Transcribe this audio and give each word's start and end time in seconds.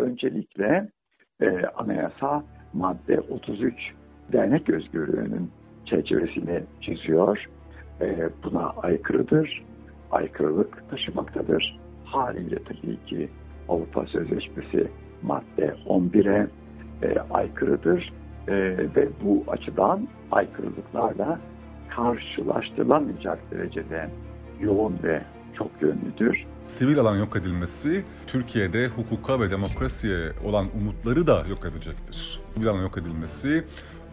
öncelikle 0.00 0.88
e, 1.40 1.66
anayasa 1.76 2.44
madde 2.72 3.20
33 3.20 3.74
dernek 4.32 4.70
özgürlüğünün 4.70 5.50
çerçevesini 5.84 6.62
çiziyor. 6.80 7.46
E, 8.00 8.28
buna 8.44 8.70
aykırıdır, 8.70 9.64
aykırılık 10.10 10.90
taşımaktadır. 10.90 11.80
Haliyle 12.04 12.58
tabii 12.64 12.98
ki 13.06 13.28
Avrupa 13.68 14.06
Sözleşmesi 14.06 14.88
madde 15.22 15.74
11'e 15.86 16.46
e, 17.02 17.18
aykırıdır 17.30 18.12
e, 18.48 18.54
ve 18.96 19.08
bu 19.24 19.44
açıdan 19.48 20.08
aykırılıklarla 20.32 21.40
karşılaştırılamayacak 21.88 23.50
derecede 23.50 24.10
yoğun 24.60 24.98
ve 25.02 25.22
çok 25.54 25.70
yönlüdür. 25.80 26.46
Sivil 26.70 26.98
alan 26.98 27.16
yok 27.16 27.36
edilmesi 27.36 28.04
Türkiye'de 28.26 28.86
hukuka 28.86 29.40
ve 29.40 29.50
demokrasiye 29.50 30.32
olan 30.44 30.68
umutları 30.80 31.26
da 31.26 31.46
yok 31.48 31.64
edecektir. 31.64 32.40
Sivil 32.54 32.68
alan 32.68 32.82
yok 32.82 32.98
edilmesi 32.98 33.64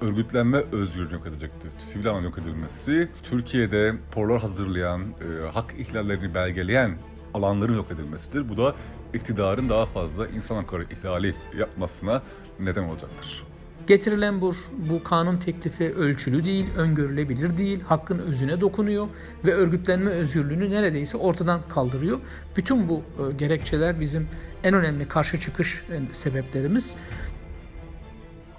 örgütlenme 0.01 0.57
özgürlüğünü 0.71 1.13
yok 1.13 1.27
edecektir. 1.27 1.69
Sivil 1.79 2.07
alan 2.07 2.21
yok 2.21 2.37
edilmesi 2.37 3.09
Türkiye'de 3.23 3.93
raporlar 4.07 4.41
hazırlayan, 4.41 5.01
e, 5.01 5.51
hak 5.51 5.73
ihlallerini 5.77 6.33
belgeleyen 6.33 6.97
alanların 7.33 7.75
yok 7.75 7.91
edilmesidir. 7.91 8.49
Bu 8.49 8.57
da 8.57 8.75
iktidarın 9.13 9.69
daha 9.69 9.85
fazla 9.85 10.27
insan 10.27 10.55
hakları 10.55 10.83
ihlali 10.83 11.35
yapmasına 11.57 12.21
neden 12.59 12.83
olacaktır. 12.83 13.43
Getirilen 13.87 14.41
bu, 14.41 14.53
bu 14.89 15.03
kanun 15.03 15.37
teklifi 15.37 15.93
ölçülü 15.93 16.45
değil, 16.45 16.65
öngörülebilir 16.77 17.57
değil, 17.57 17.81
hakkın 17.81 18.19
özüne 18.19 18.61
dokunuyor 18.61 19.07
ve 19.45 19.53
örgütlenme 19.53 20.09
özgürlüğünü 20.09 20.71
neredeyse 20.71 21.17
ortadan 21.17 21.61
kaldırıyor. 21.69 22.19
Bütün 22.57 22.89
bu 22.89 22.95
e, 22.95 23.31
gerekçeler 23.31 23.99
bizim 23.99 24.27
en 24.63 24.73
önemli 24.73 25.07
karşı 25.07 25.39
çıkış 25.39 25.83
e, 25.91 26.13
sebeplerimiz. 26.13 26.95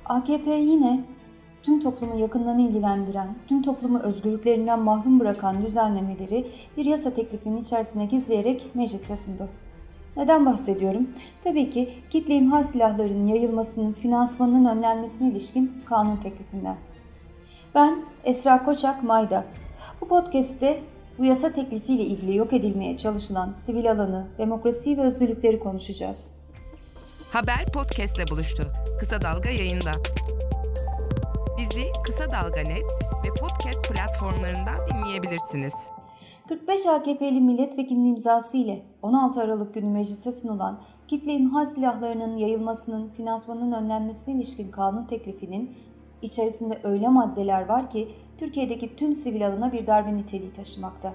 AKP 0.04 0.50
yine 0.50 1.04
tüm 1.62 1.80
toplumu 1.80 2.18
yakından 2.18 2.58
ilgilendiren, 2.58 3.34
tüm 3.48 3.62
toplumu 3.62 3.98
özgürlüklerinden 3.98 4.80
mahrum 4.80 5.20
bırakan 5.20 5.62
düzenlemeleri 5.62 6.46
bir 6.76 6.84
yasa 6.84 7.14
teklifinin 7.14 7.56
içerisine 7.56 8.04
gizleyerek 8.04 8.66
meclise 8.74 9.16
sundu. 9.16 9.48
Neden 10.18 10.46
bahsediyorum? 10.46 11.08
Tabii 11.44 11.70
ki 11.70 11.90
kitle 12.10 12.34
imha 12.34 12.64
silahlarının 12.64 13.26
yayılmasının 13.26 13.92
finansmanının 13.92 14.76
önlenmesine 14.76 15.30
ilişkin 15.30 15.82
kanun 15.86 16.16
teklifinden. 16.16 16.76
Ben 17.74 18.04
Esra 18.24 18.64
Koçak 18.64 19.02
Mayda. 19.02 19.44
Bu 20.00 20.08
podcast'te 20.08 20.80
bu 21.18 21.24
yasa 21.24 21.52
teklifiyle 21.52 22.02
ilgili 22.02 22.36
yok 22.36 22.52
edilmeye 22.52 22.96
çalışılan 22.96 23.52
sivil 23.52 23.90
alanı, 23.90 24.26
demokrasi 24.38 24.98
ve 24.98 25.02
özgürlükleri 25.02 25.58
konuşacağız. 25.58 26.32
Haber 27.32 27.72
podcastle 27.72 28.24
buluştu. 28.30 28.72
Kısa 29.00 29.22
Dalga 29.22 29.48
yayında. 29.48 29.92
Bizi 31.58 31.86
Kısa 32.04 32.32
Dalga 32.32 32.60
Net 32.60 32.84
ve 33.24 33.28
podcast 33.40 33.88
platformlarından 33.88 34.76
dinleyebilirsiniz. 34.90 35.74
45 36.48 36.86
AKP'li 36.86 37.40
milletvekilinin 37.40 38.10
imzası 38.10 38.56
ile 38.56 38.82
16 39.02 39.40
Aralık 39.42 39.74
günü 39.74 39.86
meclise 39.86 40.32
sunulan 40.32 40.80
kitle 41.08 41.32
imha 41.32 41.66
silahlarının 41.66 42.36
yayılmasının 42.36 43.08
finansmanının 43.08 43.72
önlenmesine 43.72 44.34
ilişkin 44.34 44.70
kanun 44.70 45.04
teklifinin 45.04 45.70
içerisinde 46.22 46.78
öyle 46.82 47.08
maddeler 47.08 47.68
var 47.68 47.90
ki 47.90 48.08
Türkiye'deki 48.38 48.96
tüm 48.96 49.14
sivil 49.14 49.46
alana 49.46 49.72
bir 49.72 49.86
darbe 49.86 50.16
niteliği 50.16 50.52
taşımakta. 50.52 51.14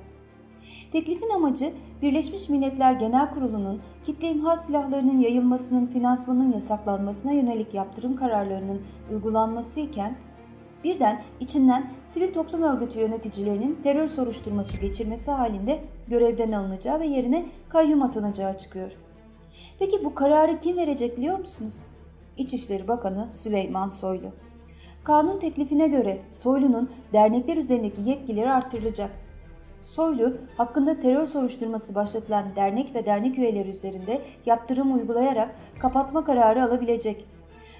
Teklifin 0.91 1.29
amacı 1.29 1.73
Birleşmiş 2.01 2.49
Milletler 2.49 2.93
Genel 2.93 3.33
Kurulu'nun 3.33 3.81
kitle 4.03 4.31
imha 4.31 4.57
silahlarının 4.57 5.19
yayılmasının 5.19 5.87
finansmanının 5.87 6.53
yasaklanmasına 6.53 7.31
yönelik 7.31 7.73
yaptırım 7.73 8.15
kararlarının 8.15 8.81
uygulanması 9.11 9.79
iken 9.79 10.17
birden 10.83 11.21
içinden 11.39 11.89
sivil 12.05 12.33
toplum 12.33 12.63
örgütü 12.63 12.99
yöneticilerinin 12.99 13.79
terör 13.83 14.07
soruşturması 14.07 14.77
geçirmesi 14.77 15.31
halinde 15.31 15.79
görevden 16.07 16.51
alınacağı 16.51 16.99
ve 16.99 17.05
yerine 17.05 17.45
kayyum 17.69 18.01
atanacağı 18.01 18.57
çıkıyor. 18.57 18.91
Peki 19.79 20.05
bu 20.05 20.15
kararı 20.15 20.59
kim 20.59 20.77
verecek 20.77 21.17
biliyor 21.17 21.39
musunuz? 21.39 21.75
İçişleri 22.37 22.87
Bakanı 22.87 23.31
Süleyman 23.31 23.87
Soylu. 23.87 24.27
Kanun 25.03 25.39
teklifine 25.39 25.87
göre 25.87 26.21
Soylu'nun 26.31 26.89
dernekler 27.13 27.57
üzerindeki 27.57 28.01
yetkileri 28.01 28.51
artırılacak. 28.51 29.09
Soylu, 29.81 30.37
hakkında 30.57 30.99
terör 30.99 31.27
soruşturması 31.27 31.95
başlatılan 31.95 32.55
dernek 32.55 32.95
ve 32.95 33.05
dernek 33.05 33.37
üyeleri 33.37 33.69
üzerinde 33.69 34.21
yaptırım 34.45 34.93
uygulayarak 34.93 35.55
kapatma 35.79 36.23
kararı 36.23 36.63
alabilecek. 36.63 37.25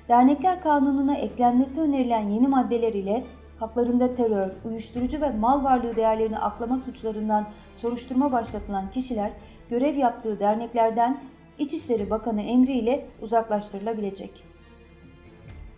Dernekler 0.09 0.61
Kanunu'na 0.61 1.15
eklenmesi 1.15 1.81
önerilen 1.81 2.29
yeni 2.29 2.47
maddeler 2.47 2.93
ile 2.93 3.23
haklarında 3.59 4.15
terör, 4.15 4.53
uyuşturucu 4.65 5.21
ve 5.21 5.29
mal 5.31 5.63
varlığı 5.63 5.95
değerlerini 5.95 6.39
aklama 6.39 6.77
suçlarından 6.77 7.47
soruşturma 7.73 8.31
başlatılan 8.31 8.91
kişiler 8.91 9.31
görev 9.69 9.95
yaptığı 9.95 10.39
derneklerden 10.39 11.21
İçişleri 11.59 12.09
Bakanı 12.09 12.41
emriyle 12.41 13.05
uzaklaştırılabilecek. 13.21 14.43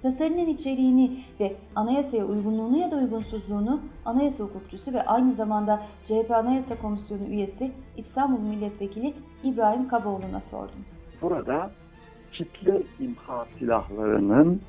Tasarının 0.01 0.47
içeriğini 0.47 1.17
ve 1.39 1.55
anayasaya 1.75 2.25
uygunluğunu 2.25 2.77
ya 2.77 2.91
da 2.91 2.95
uygunsuzluğunu 2.95 3.81
anayasa 4.05 4.43
hukukçusu 4.43 4.93
ve 4.93 5.01
aynı 5.01 5.33
zamanda 5.33 5.83
CHP 6.03 6.31
Anayasa 6.31 6.77
Komisyonu 6.77 7.23
üyesi 7.23 7.71
İstanbul 7.97 8.39
Milletvekili 8.39 9.13
İbrahim 9.43 9.87
Kaboğlu'na 9.87 10.41
sordum. 10.41 10.85
Burada 11.21 11.71
kitle 12.37 12.81
imha 12.99 13.45
silahlarının 13.59 14.61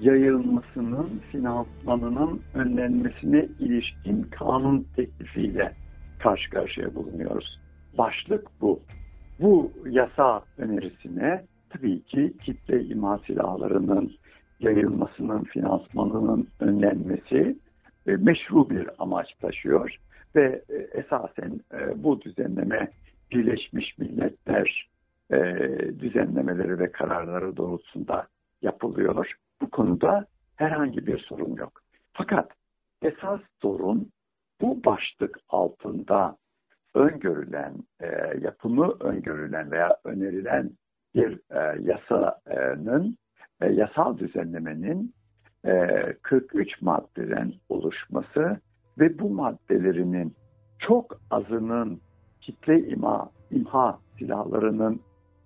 yayılmasının 0.00 1.20
finansmanının 1.32 2.40
önlenmesine 2.54 3.48
ilişkin 3.58 4.22
kanun 4.22 4.86
teklifiyle 4.96 5.72
karşı 6.18 6.50
karşıya 6.50 6.94
bulunuyoruz. 6.94 7.60
Başlık 7.98 8.48
bu. 8.60 8.80
Bu 9.40 9.72
yasa 9.90 10.42
önerisine 10.58 11.44
tabii 11.70 12.02
ki 12.02 12.32
kitle 12.44 12.84
imha 12.84 13.18
silahlarının 13.18 14.12
yayılmasının 14.60 15.44
finansmanının 15.44 16.48
önlenmesi 16.60 17.56
e, 18.06 18.16
meşru 18.16 18.70
bir 18.70 18.88
amaç 18.98 19.34
taşıyor 19.40 19.96
ve 20.36 20.62
e, 20.68 20.98
esasen 20.98 21.60
e, 21.74 22.04
bu 22.04 22.20
düzenleme 22.20 22.90
Birleşmiş 23.32 23.98
Milletler 23.98 24.91
düzenlemeleri 25.98 26.78
ve 26.78 26.92
kararları 26.92 27.56
doğrultusunda 27.56 28.26
yapılıyor. 28.62 29.32
Bu 29.60 29.70
konuda 29.70 30.26
herhangi 30.56 31.06
bir 31.06 31.18
sorun 31.18 31.56
yok. 31.56 31.80
Fakat 32.12 32.52
esas 33.02 33.40
sorun 33.62 34.10
bu 34.60 34.84
başlık 34.84 35.38
altında 35.48 36.36
öngörülen, 36.94 37.74
e, 38.00 38.06
yapımı 38.40 38.94
öngörülen 39.00 39.70
veya 39.70 39.96
önerilen 40.04 40.70
bir 41.14 41.40
e, 41.50 41.82
yasanın 41.82 43.16
e, 43.60 43.72
yasal 43.72 44.18
düzenlemenin 44.18 45.14
e, 45.66 45.86
43 46.22 46.82
maddeden 46.82 47.52
oluşması 47.68 48.60
ve 48.98 49.18
bu 49.18 49.30
maddelerinin 49.30 50.34
çok 50.78 51.20
azının 51.30 52.00
kitle 52.40 52.88
ima, 52.88 53.30
imha 53.50 53.98
silahlarının 54.18 55.00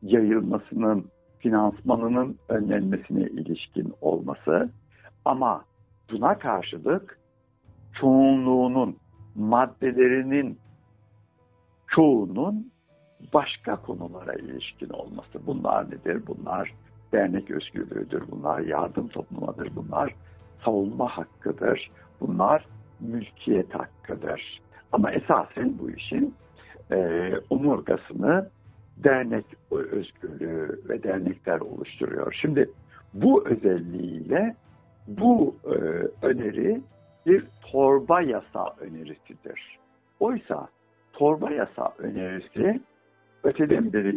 yayılmasının, 0.07 1.07
finansmanının 1.39 2.39
önlenmesine 2.49 3.21
ilişkin 3.21 3.95
olması 4.01 4.71
ama 5.25 5.65
buna 6.13 6.39
karşılık 6.39 7.19
çoğunluğunun 8.01 8.97
maddelerinin 9.35 10.59
çoğunun 11.89 12.71
başka 13.35 13.77
konulara 13.77 14.35
ilişkin 14.35 14.89
olması. 14.89 15.47
Bunlar 15.47 15.91
nedir? 15.91 16.23
Bunlar 16.27 16.73
dernek 17.13 17.51
özgürlüğüdür, 17.51 18.23
bunlar 18.31 18.61
yardım 18.61 19.09
toplumadır, 19.09 19.77
bunlar 19.77 20.15
savunma 20.65 21.09
hakkıdır, 21.09 21.91
bunlar 22.21 22.67
mülkiyet 23.01 23.75
hakkıdır. 23.75 24.61
Ama 24.93 25.13
esasen 25.13 25.79
bu 25.79 25.91
işin 25.91 26.35
e, 26.93 27.31
omurgasını 27.51 28.51
dernek 28.97 29.45
özgürlüğü 29.71 30.81
ve 30.89 31.03
dernekler 31.03 31.61
oluşturuyor. 31.61 32.37
Şimdi 32.41 32.71
bu 33.15 33.49
özelliğiyle 33.49 34.57
bu 35.09 35.57
e, 35.65 35.71
öneri 36.27 36.81
bir 37.27 37.45
torba 37.73 38.21
yasa 38.21 38.75
önerisidir. 38.81 39.79
Oysa 40.21 40.69
torba 41.13 41.51
yasa 41.51 41.95
önerisi 41.99 42.81
öteden 43.45 43.93
beri 43.93 44.09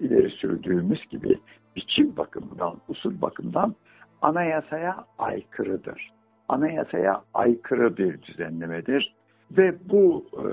ileri, 0.00 0.30
sürdüğümüz 0.30 1.08
gibi 1.10 1.38
biçim 1.76 2.16
bakımından, 2.16 2.74
usul 2.88 3.20
bakımından 3.22 3.74
anayasaya 4.22 5.04
aykırıdır. 5.18 6.12
Anayasaya 6.48 7.22
aykırı 7.34 7.96
bir 7.96 8.22
düzenlemedir 8.22 9.14
ve 9.50 9.74
bu 9.88 10.26
e, 10.32 10.44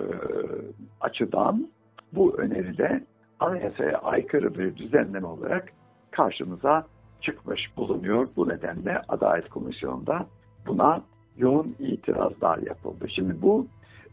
açıdan 1.01 1.67
bu 2.13 2.37
öneride 2.37 3.03
anayasaya 3.39 3.97
aykırı 3.97 4.57
bir 4.57 4.75
düzenleme 4.75 5.27
olarak 5.27 5.71
karşımıza 6.11 6.87
çıkmış 7.21 7.77
bulunuyor. 7.77 8.27
Bu 8.35 8.49
nedenle 8.49 9.01
Adalet 9.07 9.49
Komisyonu'nda 9.49 10.25
buna 10.67 11.01
yoğun 11.37 11.75
itirazlar 11.79 12.57
yapıldı. 12.57 13.09
Şimdi 13.09 13.41
bu 13.41 13.67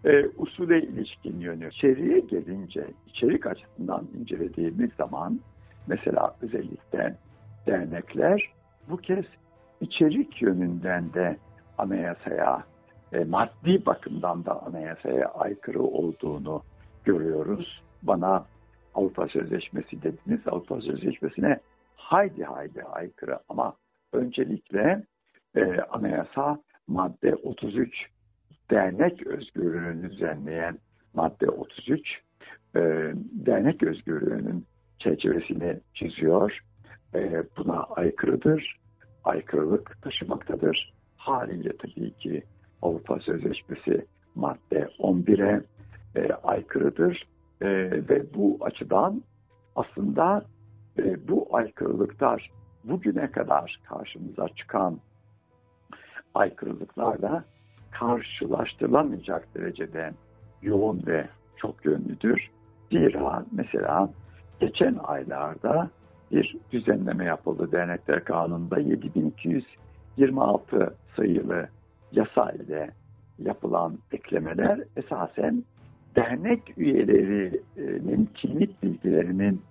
e, 0.04 0.26
usule 0.36 0.82
ilişkin 0.82 1.40
yönü. 1.40 1.68
İçeriye 1.68 2.20
gelince 2.20 2.86
içerik 3.06 3.46
açısından 3.46 4.08
incelediğimiz 4.20 4.90
zaman 4.98 5.40
mesela 5.86 6.36
özellikle 6.42 7.16
dernekler 7.66 8.52
bu 8.90 8.96
kez 8.96 9.24
içerik 9.80 10.42
yönünden 10.42 11.12
de 11.12 11.36
anayasaya 11.78 12.64
e, 13.12 13.24
maddi 13.24 13.86
bakımdan 13.86 14.44
da 14.44 14.66
anayasaya 14.66 15.26
aykırı 15.26 15.82
olduğunu 15.82 16.62
görüyoruz. 17.04 17.82
Bana 18.02 18.44
Avrupa 18.94 19.28
Sözleşmesi 19.28 20.02
dediniz. 20.02 20.40
Avrupa 20.46 20.80
Sözleşmesi'ne 20.80 21.58
haydi 21.96 22.44
haydi 22.44 22.82
aykırı 22.82 23.38
ama 23.48 23.76
öncelikle 24.12 25.02
e, 25.56 25.80
anayasa 25.80 26.62
madde 26.88 27.34
33 27.34 28.06
dernek 28.70 29.26
özgürlüğünü 29.26 30.10
düzenleyen 30.10 30.78
madde 31.14 31.48
33 31.48 32.20
e, 32.76 32.80
dernek 33.32 33.82
özgürlüğünün 33.82 34.66
çerçevesini 34.98 35.80
çiziyor. 35.94 36.58
E, 37.14 37.42
buna 37.56 37.82
aykırıdır. 37.82 38.76
Aykırılık 39.24 40.02
taşımaktadır. 40.02 40.92
Haliyle 41.16 41.76
tabii 41.76 42.12
ki 42.12 42.42
Avrupa 42.82 43.18
Sözleşmesi 43.20 44.06
madde 44.34 44.88
11'e 44.98 45.62
e, 46.16 46.32
aykırıdır. 46.32 47.26
E, 47.62 47.90
ve 48.08 48.34
bu 48.34 48.58
açıdan 48.60 49.22
aslında 49.76 50.44
e, 50.98 51.28
bu 51.28 51.48
aykırılıklar 51.52 52.50
bugüne 52.84 53.30
kadar 53.30 53.80
karşımıza 53.88 54.48
çıkan 54.48 54.98
aykırılıklarla 56.34 57.44
karşılaştırılamayacak 57.90 59.54
derecede 59.54 60.12
yoğun 60.62 61.02
ve 61.06 61.28
çok 61.56 61.84
yönlüdür. 61.84 62.50
Zira 62.90 63.44
mesela 63.52 64.10
geçen 64.60 64.96
aylarda 65.04 65.90
bir 66.30 66.56
düzenleme 66.72 67.24
yapıldı 67.24 67.72
Dernekler 67.72 68.24
Kanunu'nda 68.24 68.78
7226 68.78 70.94
sayılı 71.16 71.68
yasa 72.12 72.52
ile 72.52 72.90
yapılan 73.38 73.98
eklemeler 74.12 74.80
esasen 74.96 75.64
dernek 76.16 76.78
üyelerinin 76.78 78.28
kimlik 78.34 78.82
bilgilerinin 78.82 79.62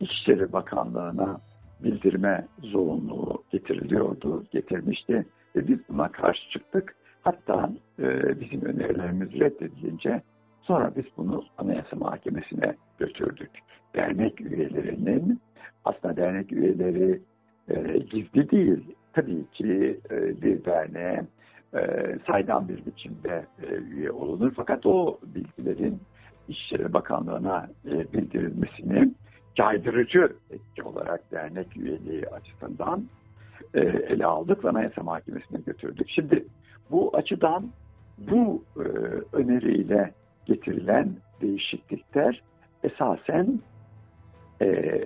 İçişleri 0.00 0.52
Bakanlığı'na 0.52 1.40
bildirme 1.84 2.46
zorunluluğu 2.58 3.44
getiriliyordu, 3.50 4.44
getirmişti 4.50 5.26
ve 5.56 5.68
biz 5.68 5.78
buna 5.88 6.12
karşı 6.12 6.50
çıktık. 6.50 6.96
Hatta 7.22 7.70
e, 7.98 8.40
bizim 8.40 8.64
önerilerimiz 8.64 9.32
reddedilince 9.32 10.22
sonra 10.62 10.92
biz 10.96 11.04
bunu 11.16 11.44
Anayasa 11.58 11.96
Mahkemesi'ne 11.96 12.74
götürdük. 12.98 13.50
Dernek 13.94 14.40
üyelerinin 14.40 15.40
aslında 15.84 16.16
dernek 16.16 16.52
üyeleri 16.52 17.20
e, 17.68 17.98
gizli 17.98 18.50
değil. 18.50 18.94
Tabii 19.12 19.44
ki 19.52 20.00
e, 20.10 20.42
bir 20.42 20.64
derneğe 20.64 21.24
e, 21.74 21.80
saydam 22.26 22.68
bir 22.68 22.86
biçimde 22.86 23.46
e, 23.62 23.74
üye 23.74 24.10
olunur. 24.10 24.52
Fakat 24.56 24.86
o 24.86 25.18
bilgilerin 25.22 26.00
İçişleri 26.48 26.92
Bakanlığı'na 26.92 27.68
e, 27.86 28.12
bildirilmesini 28.12 29.12
caydırıcı 29.54 30.32
etki 30.50 30.82
olarak 30.82 31.32
dernek 31.32 31.76
üyeliği 31.76 32.28
açısından 32.28 33.04
e, 33.74 33.80
ele 33.80 34.26
aldık 34.26 34.64
ve 34.64 34.68
Anayasa 34.68 35.02
Mahkemesi'ne 35.02 35.60
götürdük. 35.66 36.08
Şimdi 36.08 36.46
bu 36.90 37.16
açıdan 37.16 37.70
bu 38.18 38.64
öneriyle 39.32 40.12
getirilen 40.46 41.16
değişiklikler 41.40 42.42
esasen 42.84 43.60
e, 44.62 45.00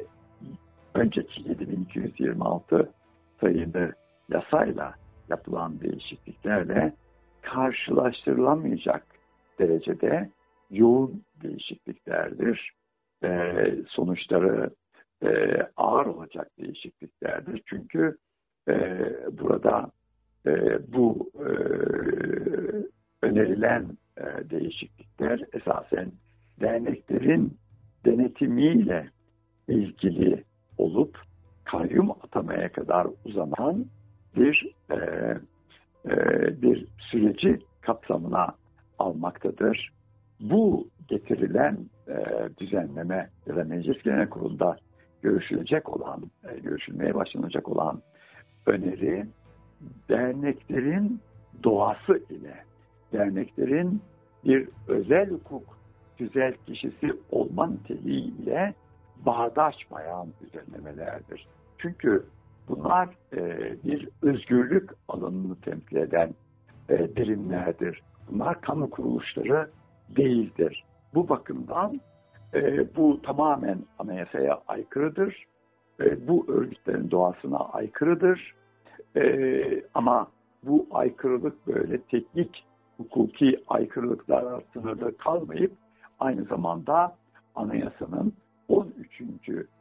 önceki 0.95 1.49
7226 1.49 2.91
sayılı 3.41 3.93
yasayla 4.33 4.95
yapılan 5.31 5.81
değişikliklerle 5.81 6.93
karşılaştırılamayacak 7.43 9.07
derecede 9.59 10.31
yoğun 10.71 11.23
değişikliklerdir. 11.43 12.73
E, 13.25 13.53
sonuçları 13.89 14.71
e, 15.23 15.29
ağır 15.77 16.07
olacak 16.07 16.51
değişikliklerdir. 16.59 17.63
Çünkü 17.67 18.17
e, 18.69 19.01
burada 19.33 19.91
e, 20.47 20.79
bu 20.93 21.31
e, 21.35 21.49
önerilen 23.23 23.87
e, 24.17 24.51
değişiklikler 24.51 25.45
esasen 25.53 26.13
derneklerin 26.61 27.57
denetimiyle 28.05 29.11
ilgili 29.69 30.45
olup 30.79 31.19
kayyum 31.65 32.11
atamaya 32.11 32.73
kadar 32.73 33.07
uzanan 33.25 33.87
bir 34.37 34.78
e, 34.99 35.37
e, 36.11 36.17
bir 36.63 36.87
süreci 36.99 37.59
kapsamına 37.81 38.55
almaktadır. 38.99 39.93
Bu 40.41 40.89
getirilen 41.09 41.79
e, 42.09 42.17
düzenleme 42.59 43.31
ya 43.47 43.57
da 43.57 43.65
Meclis 43.65 44.03
Genel 44.03 44.29
Kurulu'nda 44.29 44.77
görüşülecek 45.23 45.89
olan, 45.97 46.23
görüşülmeye 46.63 47.15
başlanacak 47.15 47.69
olan 47.69 48.03
öneri 48.67 49.27
derneklerin 50.09 51.21
doğası 51.63 52.23
ile 52.31 52.65
derneklerin 53.13 54.03
bir 54.45 54.69
özel 54.89 55.31
hukuk 55.31 55.79
güzel 56.19 56.55
kişisi 56.67 57.13
olma 57.31 57.67
niteliğiyle 57.67 58.75
bağdaşmayan 59.27 60.29
düzenlemelerdir. 60.41 61.47
Çünkü 61.79 62.25
bunlar 62.69 63.09
e, 63.33 63.39
bir 63.85 64.09
özgürlük 64.23 64.91
alanını 65.09 65.57
temsil 65.61 65.97
eden 65.97 66.35
e, 66.91 67.17
birimlerdir. 67.17 68.03
Bunlar 68.31 68.61
kamu 68.61 68.91
kuruluşları 68.91 69.71
değildir. 70.17 70.85
Bu 71.15 71.29
bakımdan 71.29 72.01
e, 72.55 72.95
bu 72.97 73.23
tamamen 73.23 73.79
anayasaya 73.99 74.63
aykırıdır. 74.69 75.45
E, 76.01 76.29
bu 76.29 76.47
örgütlerin 76.49 77.11
doğasına 77.11 77.59
aykırıdır. 77.59 78.55
E, 79.17 79.83
ama 79.95 80.29
bu 80.63 80.87
aykırılık 80.91 81.67
böyle 81.67 81.99
teknik 82.01 82.65
hukuki 82.97 83.65
aykırılıklar 83.69 84.63
sınırda 84.73 85.17
kalmayıp 85.17 85.73
aynı 86.21 86.45
zamanda 86.45 87.17
anayasanın 87.55 88.33
13. 88.69 88.93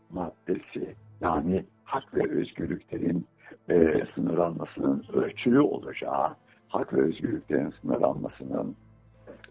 maddesi 0.10 0.96
yani 1.22 1.66
hak 1.88 2.16
ve 2.16 2.32
özgürlüklerin 2.32 3.28
e, 3.70 4.04
sınırlanmasının 4.16 5.06
ölçülü 5.14 5.62
olacağı, 5.62 6.36
hak 6.68 6.94
ve 6.94 7.02
özgürlüklerin 7.02 7.74
sınırlanmasının 7.82 8.76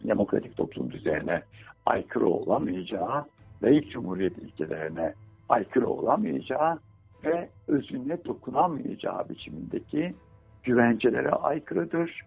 demokratik 0.05 0.57
toplum 0.57 0.93
düzenine 0.93 1.43
aykırı 1.87 2.27
olamayacağı, 2.27 3.25
layık 3.63 3.91
cumhuriyet 3.91 4.39
ilkelerine 4.39 5.15
aykırı 5.49 5.89
olamayacağı 5.89 6.79
ve 7.25 7.49
özüne 7.69 8.25
dokunamayacağı 8.25 9.29
biçimindeki 9.29 10.15
güvencelere 10.63 11.31
aykırıdır. 11.31 12.21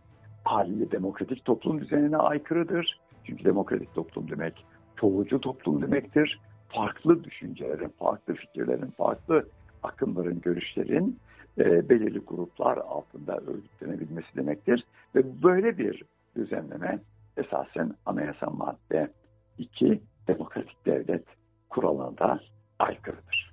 Haliyle 0.44 0.92
demokratik 0.92 1.46
toplum 1.46 1.82
düzenine 1.82 2.18
aykırıdır. 2.18 3.00
Çünkü 3.24 3.44
demokratik 3.44 3.96
toplum 3.96 4.32
demek 4.32 4.66
çoğulcu 4.96 5.42
toplum 5.42 5.82
demektir. 5.82 6.39
Farklı 6.70 7.24
düşüncelerin, 7.24 7.94
farklı 8.00 8.34
fikirlerin, 8.34 8.92
farklı 8.98 9.46
akımların, 9.83 10.41
görüşlerin 10.41 11.19
e, 11.57 11.89
belirli 11.89 12.19
gruplar 12.19 12.77
altında 12.77 13.38
örgütlenebilmesi 13.38 14.36
demektir. 14.36 14.86
Ve 15.15 15.43
böyle 15.43 15.77
bir 15.77 16.03
düzenleme 16.36 17.00
esasen 17.38 17.93
anayasa 18.05 18.50
madde 18.50 19.12
2 19.57 20.01
demokratik 20.27 20.86
devlet 20.86 21.25
kuralına 21.69 22.17
da 22.17 22.39
aykırıdır. 22.79 23.50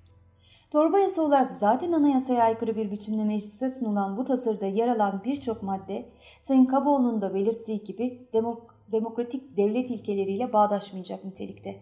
Torba 0.71 0.99
yasa 0.99 1.23
olarak 1.23 1.53
zaten 1.53 1.93
anayasaya 1.93 2.45
aykırı 2.45 2.77
bir 2.77 2.91
biçimde 2.91 3.25
meclise 3.25 3.69
sunulan 3.69 4.17
bu 4.17 4.25
tasarıda 4.25 4.67
yer 4.67 4.89
alan 4.89 5.23
birçok 5.25 5.63
madde 5.63 6.09
Sayın 6.41 6.65
Kaboğlu'nun 6.65 7.23
da 7.23 7.35
belirttiği 7.35 7.85
gibi 7.85 8.29
demok 8.33 8.75
demokratik 8.93 9.57
devlet 9.57 9.91
ilkeleriyle 9.91 10.53
bağdaşmayacak 10.53 11.25
nitelikte. 11.25 11.77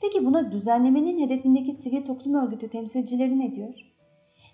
Peki 0.00 0.26
buna 0.26 0.52
düzenlemenin 0.52 1.26
hedefindeki 1.26 1.72
sivil 1.72 2.06
toplum 2.06 2.34
örgütü 2.34 2.68
temsilcileri 2.68 3.38
ne 3.38 3.54
diyor? 3.54 3.74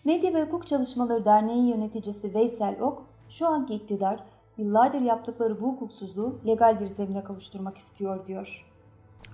Medya 0.04 0.34
ve 0.34 0.42
Hukuk 0.42 0.66
Çalışmaları 0.66 1.24
Derneği 1.24 1.70
yöneticisi 1.70 2.34
Veysel 2.34 2.76
Ok, 2.80 3.06
şu 3.28 3.48
anki 3.48 3.74
iktidar 3.74 4.24
yıllardır 4.58 5.00
yaptıkları 5.00 5.60
bu 5.60 5.72
hukuksuzluğu 5.72 6.40
legal 6.46 6.80
bir 6.80 6.86
zemine 6.86 7.24
kavuşturmak 7.24 7.76
istiyor 7.76 8.26
diyor. 8.26 8.64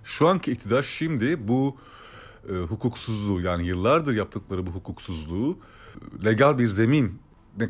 Şu 0.04 0.28
anki 0.28 0.52
iktidar 0.52 0.82
şimdi 0.82 1.48
bu 1.48 1.76
e, 2.48 2.52
hukuksuzluğu 2.52 3.40
yani 3.40 3.66
yıllardır 3.66 4.14
yaptıkları 4.14 4.66
bu 4.66 4.70
hukuksuzluğu 4.70 5.58
legal 6.24 6.58
bir 6.58 6.68
zemin 6.68 7.20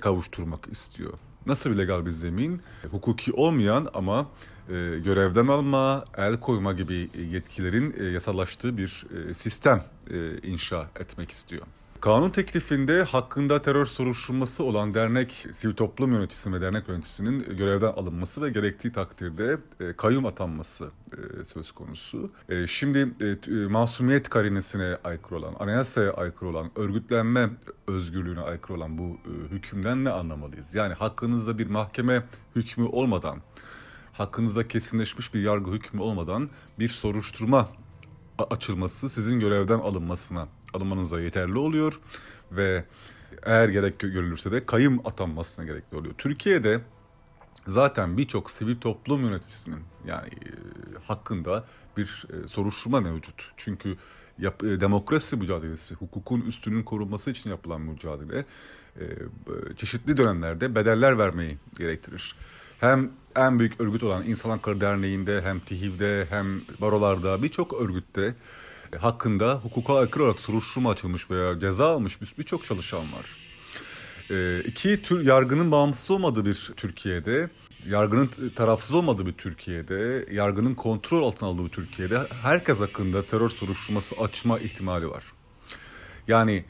kavuşturmak 0.00 0.68
istiyor. 0.72 1.18
Nasıl 1.46 1.70
bir 1.70 1.78
legal 1.78 2.06
bir 2.06 2.10
zemin? 2.10 2.60
Hukuki 2.90 3.32
olmayan 3.32 3.88
ama 3.94 4.20
e, 4.20 4.26
görevden 5.04 5.46
alma, 5.46 6.04
el 6.16 6.40
koyma 6.40 6.72
gibi 6.72 7.10
yetkilerin 7.30 7.94
e, 7.98 8.04
yasallaştığı 8.04 8.76
bir 8.76 9.06
e, 9.30 9.34
sistem 9.34 9.84
e, 10.10 10.38
inşa 10.38 10.90
etmek 11.00 11.30
istiyor. 11.30 11.66
Kanun 12.00 12.30
teklifinde 12.30 13.02
hakkında 13.02 13.62
terör 13.62 13.87
soruşturması 13.87 14.64
olan 14.64 14.94
dernek, 14.94 15.46
sivil 15.52 15.75
toplum 15.75 16.12
yöneticisinin 16.12 16.56
ve 16.56 16.60
dernek 16.60 16.88
yöneticisinin 16.88 17.56
görevden 17.56 17.92
alınması 17.92 18.42
ve 18.42 18.50
gerektiği 18.50 18.92
takdirde 18.92 19.58
e, 19.80 19.92
kayyum 19.92 20.26
atanması 20.26 20.90
e, 21.12 21.44
söz 21.44 21.72
konusu. 21.72 22.30
E, 22.48 22.66
şimdi 22.66 23.08
e, 23.20 23.66
masumiyet 23.66 24.28
karinesine 24.28 24.96
aykırı 25.04 25.38
olan, 25.38 25.54
anayasaya 25.58 26.12
aykırı 26.12 26.50
olan, 26.50 26.70
örgütlenme 26.76 27.50
özgürlüğüne 27.87 28.40
aykırı 28.40 28.76
olan 28.76 28.98
bu 28.98 29.02
e, 29.02 29.54
hükümden 29.54 30.04
ne 30.04 30.10
anlamalıyız? 30.10 30.75
Yani 30.75 30.94
hakkınızda 30.94 31.58
bir 31.58 31.70
mahkeme 31.70 32.22
hükmü 32.56 32.84
olmadan, 32.84 33.38
hakkınızda 34.18 34.68
kesinleşmiş 34.68 35.34
bir 35.34 35.42
yargı 35.42 35.70
hükmü 35.70 36.00
olmadan 36.00 36.50
bir 36.78 36.88
soruşturma 36.88 37.68
açılması 38.38 39.08
sizin 39.08 39.40
görevden 39.40 39.78
alınmasına 39.78 40.48
alınmanıza 40.75 41.20
yeterli 41.20 41.58
oluyor 41.58 42.00
ve 42.52 42.84
eğer 43.42 43.68
gerek 43.68 43.98
görülürse 43.98 44.52
de 44.52 44.66
kayım 44.66 45.06
atanmasına 45.06 45.64
gerekli 45.64 45.96
oluyor. 45.96 46.14
Türkiye'de 46.18 46.80
zaten 47.66 48.16
birçok 48.16 48.50
sivil 48.50 48.76
toplum 48.76 49.25
yöneticisinin 49.25 49.80
yani 50.06 50.28
e, 50.28 50.50
hakkında 51.06 51.64
bir 51.96 52.26
e, 52.32 52.46
soruşturma 52.46 53.00
mevcut. 53.00 53.52
Çünkü 53.56 53.96
yap, 54.38 54.64
e, 54.64 54.80
demokrasi 54.80 55.37
mücadelesi, 55.37 55.94
hukukun 55.94 56.40
üstünün 56.40 56.82
korunması 56.82 57.30
için 57.30 57.50
yapılan 57.50 57.80
mücadele 57.80 58.44
e, 59.00 59.04
çeşitli 59.76 60.16
dönemlerde 60.16 60.75
bedeller 60.75 61.18
vermeyi 61.18 61.58
gerektirir. 61.78 62.34
Hem 62.80 63.11
en 63.37 63.58
büyük 63.58 63.80
örgüt 63.80 64.02
olan 64.02 64.26
İnsan 64.26 64.50
Hakları 64.50 64.80
Derneği'nde 64.80 65.42
hem 65.42 65.61
TİHİV'de 65.61 66.26
hem 66.30 66.61
barolarda 66.80 67.42
birçok 67.42 67.80
örgütte 67.80 68.35
hakkında 68.99 69.54
hukuka 69.54 69.94
aykırı 69.94 70.25
olarak 70.25 70.40
soruşturma 70.40 70.90
açılmış 70.90 71.30
veya 71.30 71.61
ceza 71.61 71.87
almış 71.94 72.38
birçok 72.38 72.64
çalışan 72.64 73.00
var. 73.00 73.37
E, 74.30 74.62
iki 74.66 75.02
tür 75.02 75.26
yargının 75.26 75.70
bağımsız 75.70 76.11
olmadığı 76.11 76.44
bir 76.44 76.73
Türkiye'de, 76.76 77.49
yargının 77.88 78.30
tarafsız 78.56 78.94
olmadığı 78.94 79.26
bir 79.26 79.32
Türkiye'de, 79.32 80.26
yargının 80.30 80.75
kontrol 80.75 81.23
altına 81.23 81.49
aldığı 81.49 81.64
bir 81.64 81.70
Türkiye'de 81.70 82.18
herkes 82.42 82.80
hakkında 82.80 83.23
terör 83.23 83.50
soruşturması 83.50 84.14
açma 84.20 84.58
ihtimali 84.58 85.11
var. 85.11 85.25
Yani 86.28 86.64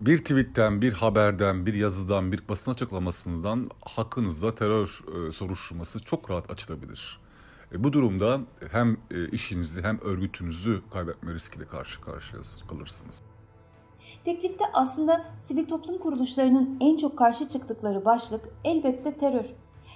bir 0.00 0.18
tweetten, 0.18 0.82
bir 0.82 0.92
haberden, 0.92 1.66
bir 1.66 1.74
yazıdan, 1.74 2.32
bir 2.32 2.48
basın 2.48 2.70
açıklamasından 2.70 3.70
hakkınızda 3.80 4.54
terör 4.54 5.04
e, 5.28 5.32
soruşturması 5.32 6.04
çok 6.04 6.30
rahat 6.30 6.50
açılabilir. 6.50 7.20
E, 7.72 7.84
bu 7.84 7.92
durumda 7.92 8.40
hem 8.72 8.96
e, 9.10 9.28
işinizi 9.28 9.82
hem 9.82 10.00
örgütünüzü 10.00 10.82
kaybetme 10.92 11.34
riskiyle 11.34 11.66
karşı 11.66 12.00
karşıya 12.00 12.42
kalırsınız. 12.68 13.22
Teklifte 14.24 14.64
aslında 14.72 15.24
sivil 15.38 15.64
toplum 15.64 15.98
kuruluşlarının 15.98 16.76
en 16.80 16.96
çok 16.96 17.18
karşı 17.18 17.48
çıktıkları 17.48 18.04
başlık 18.04 18.48
elbette 18.64 19.16
terör. 19.16 19.46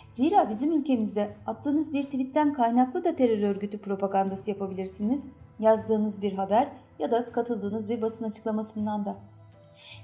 Zira 0.09 0.51
bizim 0.51 0.73
ülkemizde 0.73 1.37
attığınız 1.47 1.93
bir 1.93 2.05
tweetten 2.05 2.53
kaynaklı 2.53 3.05
da 3.05 3.17
terör 3.17 3.43
örgütü 3.43 3.79
propagandası 3.79 4.51
yapabilirsiniz, 4.51 5.29
yazdığınız 5.61 6.23
bir 6.23 6.33
haber 6.33 6.69
ya 6.99 7.11
da 7.11 7.33
katıldığınız 7.33 7.89
bir 7.89 8.03
basın 8.03 8.25
açıklamasından 8.25 9.07
da. 9.07 9.34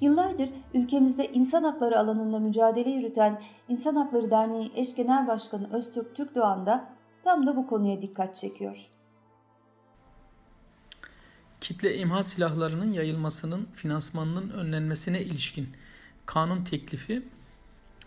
Yıllardır 0.01 0.51
ülkemizde 0.75 1.33
insan 1.33 1.63
hakları 1.63 1.99
alanında 1.99 2.39
mücadele 2.39 2.91
yürüten 2.91 3.41
İnsan 3.69 3.97
Hakları 3.97 4.31
Derneği 4.31 4.73
Eş 4.77 4.97
Genel 4.97 5.27
Başkanı 5.27 5.73
Öztürk 5.73 6.17
Türkdoğan 6.17 6.67
da 6.67 6.89
tam 7.25 7.47
da 7.47 7.57
bu 7.57 7.67
konuya 7.67 8.03
dikkat 8.03 8.35
çekiyor. 8.35 8.87
Kitle 11.61 11.97
imha 11.97 12.23
silahlarının 12.23 12.93
yayılmasının 12.93 13.69
finansmanının 13.75 14.51
önlenmesine 14.51 15.23
ilişkin 15.23 15.69
kanun 16.27 16.65
teklifi 16.65 17.23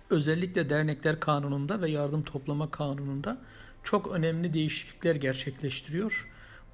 özellikle 0.09 0.69
dernekler 0.69 1.19
kanununda 1.19 1.81
ve 1.81 1.89
yardım 1.89 2.23
toplama 2.23 2.71
kanununda 2.71 3.37
çok 3.83 4.11
önemli 4.11 4.53
değişiklikler 4.53 5.15
gerçekleştiriyor. 5.15 6.29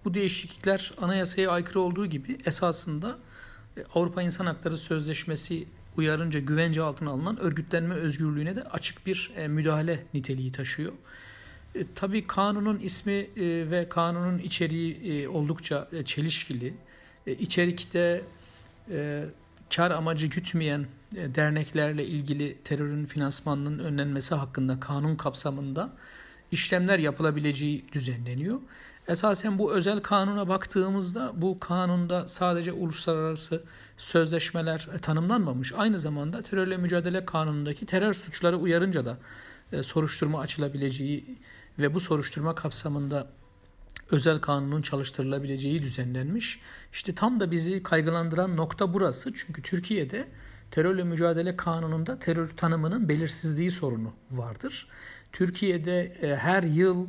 Bu 0.06 0.14
değişiklikler 0.14 0.94
anayasaya 1.02 1.52
aykırı 1.52 1.82
olduğu 1.82 2.06
gibi 2.06 2.38
esasında 2.46 3.18
Avrupa 3.96 4.22
İnsan 4.22 4.46
Hakları 4.46 4.78
Sözleşmesi 4.78 5.68
uyarınca 5.98 6.40
güvence 6.40 6.82
altına 6.82 7.10
alınan 7.10 7.40
örgütlenme 7.40 7.96
özgürlüğüne 7.96 8.56
de 8.56 8.64
açık 8.64 9.06
bir 9.06 9.32
e, 9.36 9.48
müdahale 9.48 10.04
niteliği 10.14 10.52
taşıyor. 10.52 10.94
E, 11.76 11.86
tabii 11.96 12.28
kanunun 12.28 12.80
ismi 12.80 13.14
e, 13.14 13.28
ve 13.72 13.90
kanunun 13.90 14.40
içeriği 14.40 15.30
oldukça 15.30 15.90
çelişkili. 16.06 16.74
E, 17.28 17.34
içerikte 17.34 18.22
e, 18.92 19.26
kar 19.76 19.92
amacı 19.92 20.28
gütmeyen 20.28 20.86
derneklerle 21.12 22.06
ilgili 22.06 22.58
terörün 22.64 23.06
finansmanının 23.06 23.80
önlenmesi 23.80 24.36
hakkında 24.36 24.80
kanun 24.80 25.16
kapsamında 25.16 25.94
işlemler 26.52 27.00
yapılabileceği 27.00 27.86
düzenleniyor. 27.94 28.60
Esasen 29.10 29.60
bu 29.60 29.74
özel 29.74 30.00
kanuna 30.00 30.48
baktığımızda 30.48 31.32
bu 31.36 31.60
kanunda 31.60 32.28
sadece 32.28 32.72
uluslararası 32.72 33.64
sözleşmeler 33.98 34.88
e, 34.96 34.98
tanımlanmamış. 34.98 35.74
Aynı 35.78 36.00
zamanda 36.00 36.42
terörle 36.42 36.78
mücadele 36.78 37.26
kanunundaki 37.26 37.86
terör 37.86 38.14
suçları 38.14 38.58
uyarınca 38.58 39.06
da 39.06 39.18
e, 39.72 39.84
soruşturma 39.84 40.40
açılabileceği 40.40 41.38
ve 41.80 41.94
bu 41.94 42.00
soruşturma 42.00 42.56
kapsamında 42.56 43.28
özel 44.12 44.40
kanunun 44.40 44.82
çalıştırılabileceği 44.82 45.84
düzenlenmiş. 45.84 46.60
İşte 46.94 47.16
tam 47.16 47.40
da 47.40 47.52
bizi 47.52 47.84
kaygılandıran 47.84 48.58
nokta 48.58 48.94
burası. 48.94 49.34
Çünkü 49.34 49.62
Türkiye'de 49.62 50.28
terörle 50.72 51.04
mücadele 51.04 51.56
kanununda 51.56 52.20
terör 52.20 52.48
tanımının 52.48 53.10
belirsizliği 53.10 53.72
sorunu 53.72 54.14
vardır. 54.32 54.88
Türkiye'de 55.32 56.02
e, 56.22 56.36
her 56.36 56.64
yıl 56.64 57.08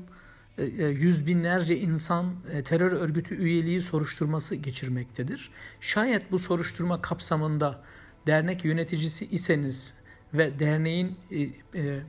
yüz 0.79 1.27
binlerce 1.27 1.79
insan 1.79 2.35
e, 2.53 2.63
terör 2.63 2.93
örgütü 2.93 3.35
üyeliği 3.35 3.83
soruşturması 3.83 4.55
geçirmektedir. 4.55 5.51
Şayet 5.81 6.33
bu 6.33 6.39
soruşturma 6.39 7.03
kapsamında 7.03 7.83
dernek 8.27 8.65
yöneticisi 8.65 9.27
iseniz 9.27 9.95
ve 10.35 10.59
derneğin 10.59 11.17
e, 11.31 11.41
e, 11.41 12.03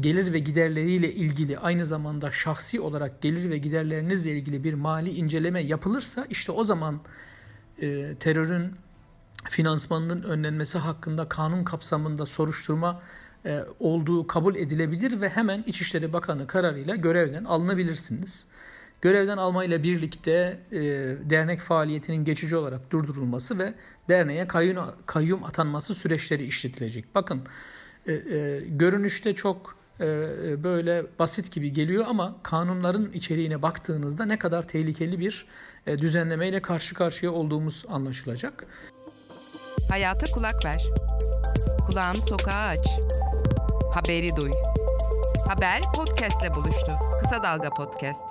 gelir 0.00 0.32
ve 0.32 0.38
giderleriyle 0.38 1.12
ilgili 1.12 1.58
aynı 1.58 1.86
zamanda 1.86 2.32
şahsi 2.32 2.80
olarak 2.80 3.22
gelir 3.22 3.50
ve 3.50 3.58
giderlerinizle 3.58 4.32
ilgili 4.32 4.64
bir 4.64 4.74
mali 4.74 5.10
inceleme 5.10 5.60
yapılırsa 5.62 6.26
işte 6.30 6.52
o 6.52 6.64
zaman 6.64 7.00
e, 7.82 8.14
terörün 8.20 8.72
finansmanının 9.50 10.22
önlenmesi 10.22 10.78
hakkında 10.78 11.28
kanun 11.28 11.64
kapsamında 11.64 12.26
soruşturma 12.26 13.02
e, 13.02 13.25
olduğu 13.80 14.26
kabul 14.26 14.56
edilebilir 14.56 15.20
ve 15.20 15.28
hemen 15.28 15.64
İçişleri 15.66 16.12
Bakanı 16.12 16.46
kararıyla 16.46 16.96
görevden 16.96 17.44
alınabilirsiniz. 17.44 18.46
Görevden 19.02 19.36
almayla 19.36 19.82
birlikte 19.82 20.58
e, 20.72 20.80
dernek 21.30 21.60
faaliyetinin 21.60 22.24
geçici 22.24 22.56
olarak 22.56 22.90
durdurulması 22.90 23.58
ve 23.58 23.74
derneğe 24.08 24.48
kayyum, 24.48 24.78
kayyum 25.06 25.44
atanması 25.44 25.94
süreçleri 25.94 26.44
işletilecek. 26.44 27.14
Bakın 27.14 27.42
e, 28.06 28.12
e, 28.12 28.60
görünüşte 28.66 29.34
çok 29.34 29.76
e, 30.00 30.04
böyle 30.64 31.06
basit 31.18 31.52
gibi 31.52 31.72
geliyor 31.72 32.04
ama 32.08 32.36
kanunların 32.42 33.12
içeriğine 33.12 33.62
baktığınızda 33.62 34.24
ne 34.24 34.38
kadar 34.38 34.68
tehlikeli 34.68 35.20
bir 35.20 35.46
e, 35.86 35.98
düzenlemeyle 35.98 36.62
karşı 36.62 36.94
karşıya 36.94 37.32
olduğumuz 37.32 37.84
anlaşılacak. 37.88 38.66
Hayata 39.90 40.26
kulak 40.34 40.64
ver. 40.64 40.82
Kulağını 41.86 42.22
sokağa 42.22 42.66
aç. 42.66 42.86
Haberi 43.96 44.36
duy. 44.36 44.50
Haber 45.48 45.80
podcastle 45.96 46.54
buluştu. 46.54 46.92
Kısa 47.20 47.42
Dalga 47.42 47.70
Podcast. 47.70 48.22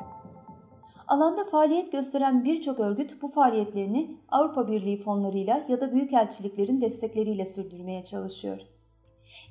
Alanda 1.08 1.46
faaliyet 1.46 1.92
gösteren 1.92 2.44
birçok 2.44 2.80
örgüt 2.80 3.22
bu 3.22 3.28
faaliyetlerini 3.28 4.18
Avrupa 4.30 4.68
Birliği 4.68 5.02
fonlarıyla 5.02 5.66
ya 5.70 5.82
da 5.82 5.92
büyükelçiliklerin 5.92 6.82
destekleriyle 6.82 7.46
sürdürmeye 7.46 8.04
çalışıyor. 8.04 8.62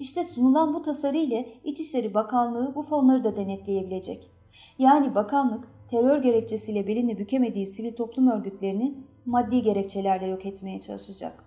İşte 0.00 0.25
sunulan 0.25 0.75
bu 0.75 0.83
tasarı 0.83 1.16
ile 1.16 1.49
İçişleri 1.64 2.14
Bakanlığı 2.14 2.75
bu 2.75 2.83
fonları 2.83 3.25
da 3.25 3.37
denetleyebilecek. 3.37 4.30
Yani 4.78 5.14
bakanlık 5.14 5.68
terör 5.90 6.23
gerekçesiyle 6.23 6.87
belini 6.87 7.18
bükemediği 7.18 7.66
sivil 7.66 7.92
toplum 7.92 8.28
örgütlerini 8.30 8.94
maddi 9.26 9.62
gerekçelerle 9.62 10.26
yok 10.26 10.47
etmeye 10.47 10.80
çalışacak. 10.80 11.44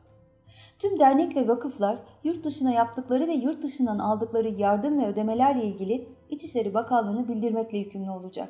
Tüm 0.79 0.99
dernek 0.99 1.35
ve 1.35 1.47
vakıflar 1.47 1.99
yurt 2.23 2.43
dışına 2.43 2.71
yaptıkları 2.71 3.27
ve 3.27 3.33
yurt 3.33 3.63
dışından 3.63 3.99
aldıkları 3.99 4.47
yardım 4.47 4.99
ve 4.99 5.05
ödemelerle 5.05 5.63
ilgili 5.63 6.09
İçişleri 6.29 6.73
Bakanlığı'nı 6.73 7.27
bildirmekle 7.27 7.77
yükümlü 7.77 8.09
olacak. 8.09 8.49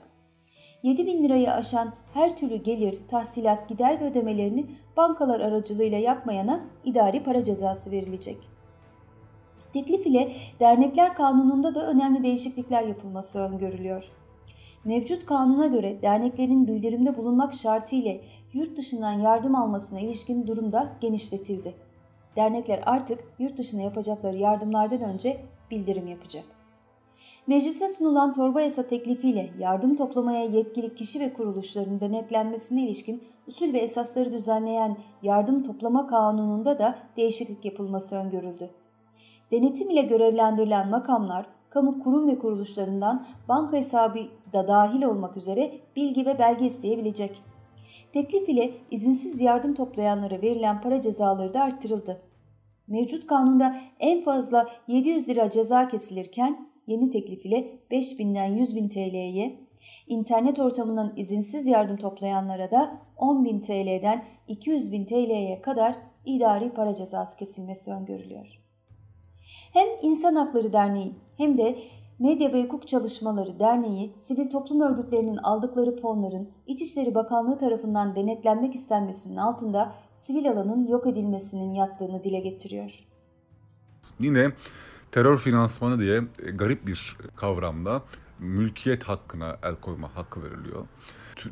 7 0.83 1.05
bin 1.05 1.23
lirayı 1.23 1.51
aşan 1.51 1.93
her 2.13 2.37
türlü 2.37 2.55
gelir, 2.55 2.99
tahsilat, 3.07 3.69
gider 3.69 4.01
ve 4.01 4.05
ödemelerini 4.05 4.65
bankalar 4.97 5.39
aracılığıyla 5.39 5.97
yapmayana 5.97 6.65
idari 6.85 7.23
para 7.23 7.43
cezası 7.43 7.91
verilecek. 7.91 8.37
Teklif 9.73 10.07
ile 10.07 10.31
dernekler 10.59 11.15
kanununda 11.15 11.75
da 11.75 11.87
önemli 11.87 12.23
değişiklikler 12.23 12.83
yapılması 12.83 13.39
öngörülüyor. 13.39 14.11
Mevcut 14.85 15.25
kanuna 15.25 15.65
göre 15.65 16.01
derneklerin 16.01 16.67
bildirimde 16.67 17.17
bulunmak 17.17 17.53
şartı 17.53 17.95
ile 17.95 18.21
yurt 18.53 18.77
dışından 18.77 19.11
yardım 19.11 19.55
almasına 19.55 19.99
ilişkin 19.99 20.47
durumda 20.47 20.97
genişletildi. 21.01 21.86
Dernekler 22.37 22.79
artık 22.85 23.19
yurt 23.39 23.57
dışına 23.57 23.81
yapacakları 23.81 24.37
yardımlardan 24.37 25.01
önce 25.01 25.41
bildirim 25.71 26.07
yapacak. 26.07 26.43
Meclise 27.47 27.89
sunulan 27.89 28.33
torba 28.33 28.61
yasa 28.61 28.87
teklifiyle 28.87 29.49
yardım 29.59 29.95
toplamaya 29.95 30.45
yetkili 30.45 30.95
kişi 30.95 31.19
ve 31.19 31.33
kuruluşların 31.33 31.99
denetlenmesine 31.99 32.83
ilişkin 32.83 33.23
usul 33.47 33.73
ve 33.73 33.77
esasları 33.77 34.31
düzenleyen 34.31 34.97
yardım 35.23 35.63
toplama 35.63 36.07
kanununda 36.07 36.79
da 36.79 36.95
değişiklik 37.17 37.65
yapılması 37.65 38.15
öngörüldü. 38.15 38.69
Denetim 39.51 39.89
ile 39.89 40.01
görevlendirilen 40.01 40.89
makamlar, 40.89 41.45
kamu 41.69 41.99
kurum 41.99 42.27
ve 42.27 42.39
kuruluşlarından 42.39 43.25
banka 43.49 43.77
hesabı 43.77 44.19
da 44.53 44.67
dahil 44.67 45.03
olmak 45.03 45.37
üzere 45.37 45.71
bilgi 45.95 46.25
ve 46.25 46.39
belge 46.39 46.65
isteyebilecek. 46.65 47.43
Teklif 48.13 48.49
ile 48.49 48.73
izinsiz 48.91 49.41
yardım 49.41 49.73
toplayanlara 49.73 50.41
verilen 50.41 50.81
para 50.81 51.01
cezaları 51.01 51.53
da 51.53 51.61
arttırıldı. 51.61 52.26
Mevcut 52.87 53.27
kanunda 53.27 53.77
en 53.99 54.23
fazla 54.23 54.67
700 54.87 55.29
lira 55.29 55.49
ceza 55.49 55.87
kesilirken 55.87 56.69
yeni 56.87 57.09
teklif 57.09 57.45
ile 57.45 57.79
5000'den 57.91 58.45
100 58.45 58.75
bin 58.75 58.89
TL'ye, 58.89 59.59
internet 60.07 60.59
ortamından 60.59 61.13
izinsiz 61.17 61.67
yardım 61.67 61.97
toplayanlara 61.97 62.71
da 62.71 63.01
10.000 63.17 63.61
TL'den 63.61 64.23
200 64.47 64.91
bin 64.91 65.05
TL'ye 65.05 65.61
kadar 65.61 65.95
idari 66.25 66.73
para 66.73 66.93
cezası 66.93 67.37
kesilmesi 67.37 67.91
öngörülüyor. 67.91 68.59
Hem 69.73 69.87
İnsan 70.01 70.35
Hakları 70.35 70.73
Derneği 70.73 71.13
hem 71.37 71.57
de 71.57 71.77
Medya 72.19 72.53
ve 72.53 72.63
Hukuk 72.63 72.87
Çalışmaları 72.87 73.59
Derneği, 73.59 74.13
sivil 74.17 74.49
toplum 74.49 74.81
örgütlerinin 74.81 75.37
aldıkları 75.37 75.95
fonların 75.95 76.49
İçişleri 76.67 77.15
Bakanlığı 77.15 77.57
tarafından 77.57 78.15
denetlenmek 78.15 78.75
istenmesinin 78.75 79.35
altında 79.35 79.95
sivil 80.15 80.51
alanın 80.51 80.87
yok 80.87 81.07
edilmesinin 81.07 81.73
yattığını 81.73 82.23
dile 82.23 82.39
getiriyor. 82.39 82.99
Yine 84.19 84.51
terör 85.11 85.37
finansmanı 85.37 85.99
diye 85.99 86.23
garip 86.53 86.87
bir 86.87 87.17
kavramda 87.35 88.01
mülkiyet 88.39 89.03
hakkına 89.03 89.57
el 89.63 89.75
koyma 89.75 90.15
hakkı 90.15 90.43
veriliyor. 90.43 90.87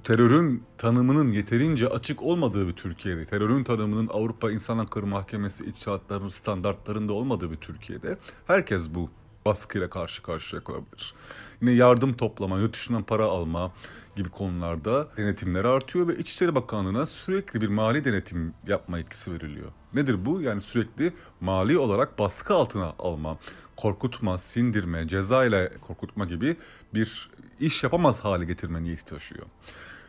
Terörün 0.03 0.63
tanımının 0.77 1.31
yeterince 1.31 1.87
açık 1.87 2.23
olmadığı 2.23 2.67
bir 2.67 2.73
Türkiye'de, 2.73 3.25
terörün 3.25 3.63
tanımının 3.63 4.07
Avrupa 4.07 4.51
İnsan 4.51 4.77
Hakları 4.77 5.05
Mahkemesi 5.05 5.65
içtihatlarının 5.65 6.29
standartlarında 6.29 7.13
olmadığı 7.13 7.51
bir 7.51 7.57
Türkiye'de 7.57 8.17
herkes 8.47 8.95
bu 8.95 9.09
baskıyla 9.45 9.89
karşı 9.89 10.23
karşıya 10.23 10.63
kalabilir. 10.63 11.13
Yine 11.61 11.71
yardım 11.71 12.13
toplama, 12.13 12.59
yurt 12.59 12.73
dışından 12.73 13.03
para 13.03 13.25
alma 13.25 13.71
gibi 14.15 14.29
konularda 14.29 15.07
denetimler 15.17 15.65
artıyor 15.65 16.07
ve 16.07 16.17
İçişleri 16.17 16.55
Bakanlığı'na 16.55 17.05
sürekli 17.05 17.61
bir 17.61 17.67
mali 17.67 18.05
denetim 18.05 18.53
yapma 18.67 18.99
etkisi 18.99 19.33
veriliyor. 19.33 19.71
Nedir 19.93 20.25
bu? 20.25 20.41
Yani 20.41 20.61
sürekli 20.61 21.13
mali 21.41 21.77
olarak 21.77 22.19
baskı 22.19 22.53
altına 22.53 22.93
alma, 22.99 23.37
korkutma, 23.75 24.37
sindirme, 24.37 25.07
ceza 25.07 25.45
ile 25.45 25.71
korkutma 25.81 26.25
gibi 26.25 26.57
bir 26.93 27.29
iş 27.59 27.83
yapamaz 27.83 28.19
hale 28.19 28.45
getirme 28.45 28.83
niyeti 28.83 29.05
taşıyor. 29.05 29.45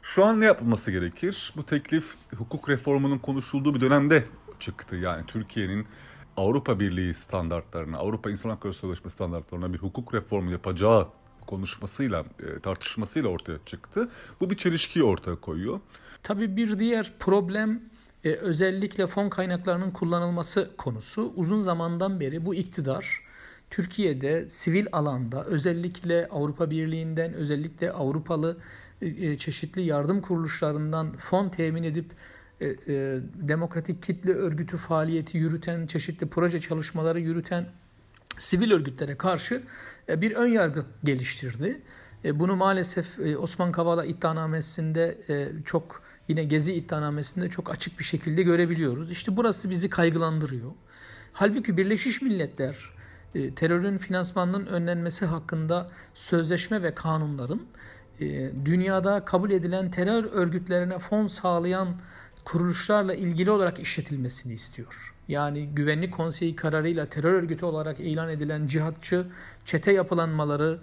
Şu 0.02 0.24
an 0.24 0.40
ne 0.40 0.44
yapılması 0.44 0.90
gerekir? 0.90 1.52
Bu 1.56 1.66
teklif 1.66 2.14
hukuk 2.36 2.68
reformunun 2.68 3.18
konuşulduğu 3.18 3.74
bir 3.74 3.80
dönemde 3.80 4.24
çıktı. 4.60 4.96
Yani 4.96 5.26
Türkiye'nin 5.26 5.86
Avrupa 6.36 6.80
Birliği 6.80 7.14
standartlarına, 7.14 7.96
Avrupa 7.98 8.30
İnsan 8.30 8.50
Hakları 8.50 8.74
Sözleşmesi 8.74 9.14
standartlarına 9.14 9.72
bir 9.72 9.78
hukuk 9.78 10.14
reformu 10.14 10.50
yapacağı 10.50 11.08
konuşmasıyla, 11.46 12.24
e, 12.42 12.60
tartışmasıyla 12.60 13.28
ortaya 13.28 13.58
çıktı. 13.66 14.08
Bu 14.40 14.50
bir 14.50 14.56
çelişkiyi 14.56 15.04
ortaya 15.04 15.36
koyuyor. 15.36 15.80
Tabii 16.22 16.56
bir 16.56 16.78
diğer 16.78 17.12
problem 17.18 17.80
e, 18.24 18.32
özellikle 18.32 19.06
fon 19.06 19.28
kaynaklarının 19.28 19.90
kullanılması 19.90 20.70
konusu. 20.78 21.32
Uzun 21.36 21.60
zamandan 21.60 22.20
beri 22.20 22.46
bu 22.46 22.54
iktidar 22.54 23.20
Türkiye'de 23.70 24.48
sivil 24.48 24.86
alanda 24.92 25.44
özellikle 25.44 26.28
Avrupa 26.28 26.70
Birliği'nden 26.70 27.32
özellikle 27.32 27.92
Avrupalı 27.92 28.56
e, 29.02 29.38
çeşitli 29.38 29.82
yardım 29.82 30.20
kuruluşlarından 30.20 31.12
fon 31.12 31.48
temin 31.48 31.82
edip 31.82 32.06
e, 32.60 32.66
e, 32.66 32.74
demokratik 33.34 34.02
kitle 34.02 34.32
örgütü 34.32 34.76
faaliyeti 34.76 35.38
yürüten, 35.38 35.86
çeşitli 35.86 36.26
proje 36.26 36.60
çalışmaları 36.60 37.20
yürüten 37.20 37.66
sivil 38.38 38.72
örgütlere 38.72 39.16
karşı 39.16 39.62
e, 40.08 40.20
bir 40.20 40.32
ön 40.32 40.46
yargı 40.46 40.84
geliştirdi. 41.04 41.82
E, 42.24 42.38
bunu 42.38 42.56
maalesef 42.56 43.18
e, 43.18 43.36
Osman 43.36 43.72
Kavala 43.72 44.04
iddianamesinde 44.04 45.18
e, 45.28 45.48
çok 45.64 46.02
yine 46.28 46.44
Gezi 46.44 46.74
iddianamesinde 46.74 47.48
çok 47.48 47.70
açık 47.70 47.98
bir 47.98 48.04
şekilde 48.04 48.42
görebiliyoruz. 48.42 49.10
İşte 49.10 49.36
burası 49.36 49.70
bizi 49.70 49.90
kaygılandırıyor. 49.90 50.72
Halbuki 51.32 51.76
Birleşmiş 51.76 52.22
Milletler 52.22 52.76
e, 53.34 53.54
terörün 53.54 53.98
finansmanının 53.98 54.66
önlenmesi 54.66 55.26
hakkında 55.26 55.90
sözleşme 56.14 56.82
ve 56.82 56.94
kanunların 56.94 57.60
e, 58.20 58.50
dünyada 58.64 59.24
kabul 59.24 59.50
edilen 59.50 59.90
terör 59.90 60.24
örgütlerine 60.24 60.98
fon 60.98 61.26
sağlayan 61.26 61.88
kuruluşlarla 62.46 63.14
ilgili 63.14 63.50
olarak 63.50 63.78
işletilmesini 63.78 64.54
istiyor. 64.54 65.14
Yani 65.28 65.68
Güvenlik 65.68 66.14
Konseyi 66.14 66.56
kararıyla 66.56 67.06
terör 67.06 67.32
örgütü 67.32 67.64
olarak 67.64 68.00
ilan 68.00 68.28
edilen 68.28 68.66
cihatçı, 68.66 69.26
çete 69.64 69.92
yapılanmaları, 69.92 70.78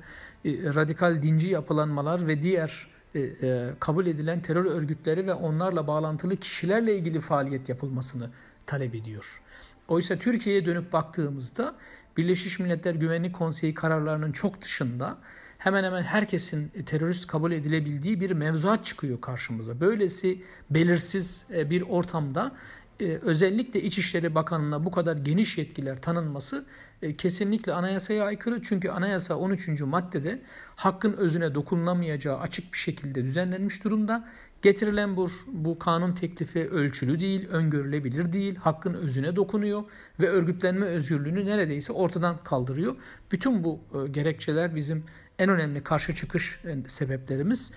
e, 0.45 0.51
radikal 0.51 1.21
dinci 1.21 1.47
yapılanmalar 1.47 2.27
ve 2.27 2.43
diğer 2.43 2.87
e, 3.15 3.19
e, 3.19 3.69
kabul 3.79 4.05
edilen 4.05 4.39
terör 4.39 4.65
örgütleri 4.65 5.27
ve 5.27 5.33
onlarla 5.33 5.87
bağlantılı 5.87 6.37
kişilerle 6.37 6.95
ilgili 6.95 7.21
faaliyet 7.21 7.69
yapılmasını 7.69 8.29
talep 8.65 8.95
ediyor. 8.95 9.41
Oysa 9.87 10.15
Türkiye'ye 10.15 10.65
dönüp 10.65 10.93
baktığımızda 10.93 11.75
Birleşmiş 12.17 12.59
Milletler 12.59 12.95
Güvenlik 12.95 13.35
Konseyi 13.35 13.73
kararlarının 13.73 14.31
çok 14.31 14.61
dışında 14.61 15.17
hemen 15.63 15.83
hemen 15.83 16.03
herkesin 16.03 16.71
terörist 16.85 17.27
kabul 17.27 17.51
edilebildiği 17.51 18.19
bir 18.19 18.31
mevzuat 18.31 18.85
çıkıyor 18.85 19.21
karşımıza. 19.21 19.79
Böylesi 19.79 20.41
belirsiz 20.69 21.45
e, 21.53 21.69
bir 21.69 21.81
ortamda 21.81 22.51
e, 22.99 23.05
özellikle 23.05 23.81
İçişleri 23.81 24.35
Bakanı'na 24.35 24.85
bu 24.85 24.91
kadar 24.91 25.17
geniş 25.17 25.57
yetkiler 25.57 26.01
tanınması 26.01 26.65
e, 27.01 27.15
kesinlikle 27.15 27.73
anayasaya 27.73 28.25
aykırı. 28.25 28.61
Çünkü 28.61 28.89
anayasa 28.89 29.35
13. 29.35 29.81
maddede 29.81 30.41
hakkın 30.75 31.13
özüne 31.13 31.55
dokunulamayacağı 31.55 32.39
açık 32.39 32.73
bir 32.73 32.77
şekilde 32.77 33.23
düzenlenmiş 33.23 33.83
durumda. 33.83 34.29
Getirilen 34.61 35.15
bu, 35.15 35.29
bu 35.47 35.79
kanun 35.79 36.13
teklifi 36.15 36.69
ölçülü 36.69 37.19
değil, 37.19 37.47
öngörülebilir 37.49 38.33
değil, 38.33 38.55
hakkın 38.55 38.93
özüne 38.93 39.35
dokunuyor 39.35 39.83
ve 40.19 40.29
örgütlenme 40.29 40.85
özgürlüğünü 40.85 41.45
neredeyse 41.45 41.93
ortadan 41.93 42.43
kaldırıyor. 42.43 42.95
Bütün 43.31 43.63
bu 43.63 43.79
gerekçeler 44.11 44.75
bizim 44.75 45.03
en 45.43 45.49
önemli 45.49 45.83
karşı 45.83 46.15
çıkış 46.15 46.59
e, 46.65 46.89
sebeplerimiz. 46.89 47.71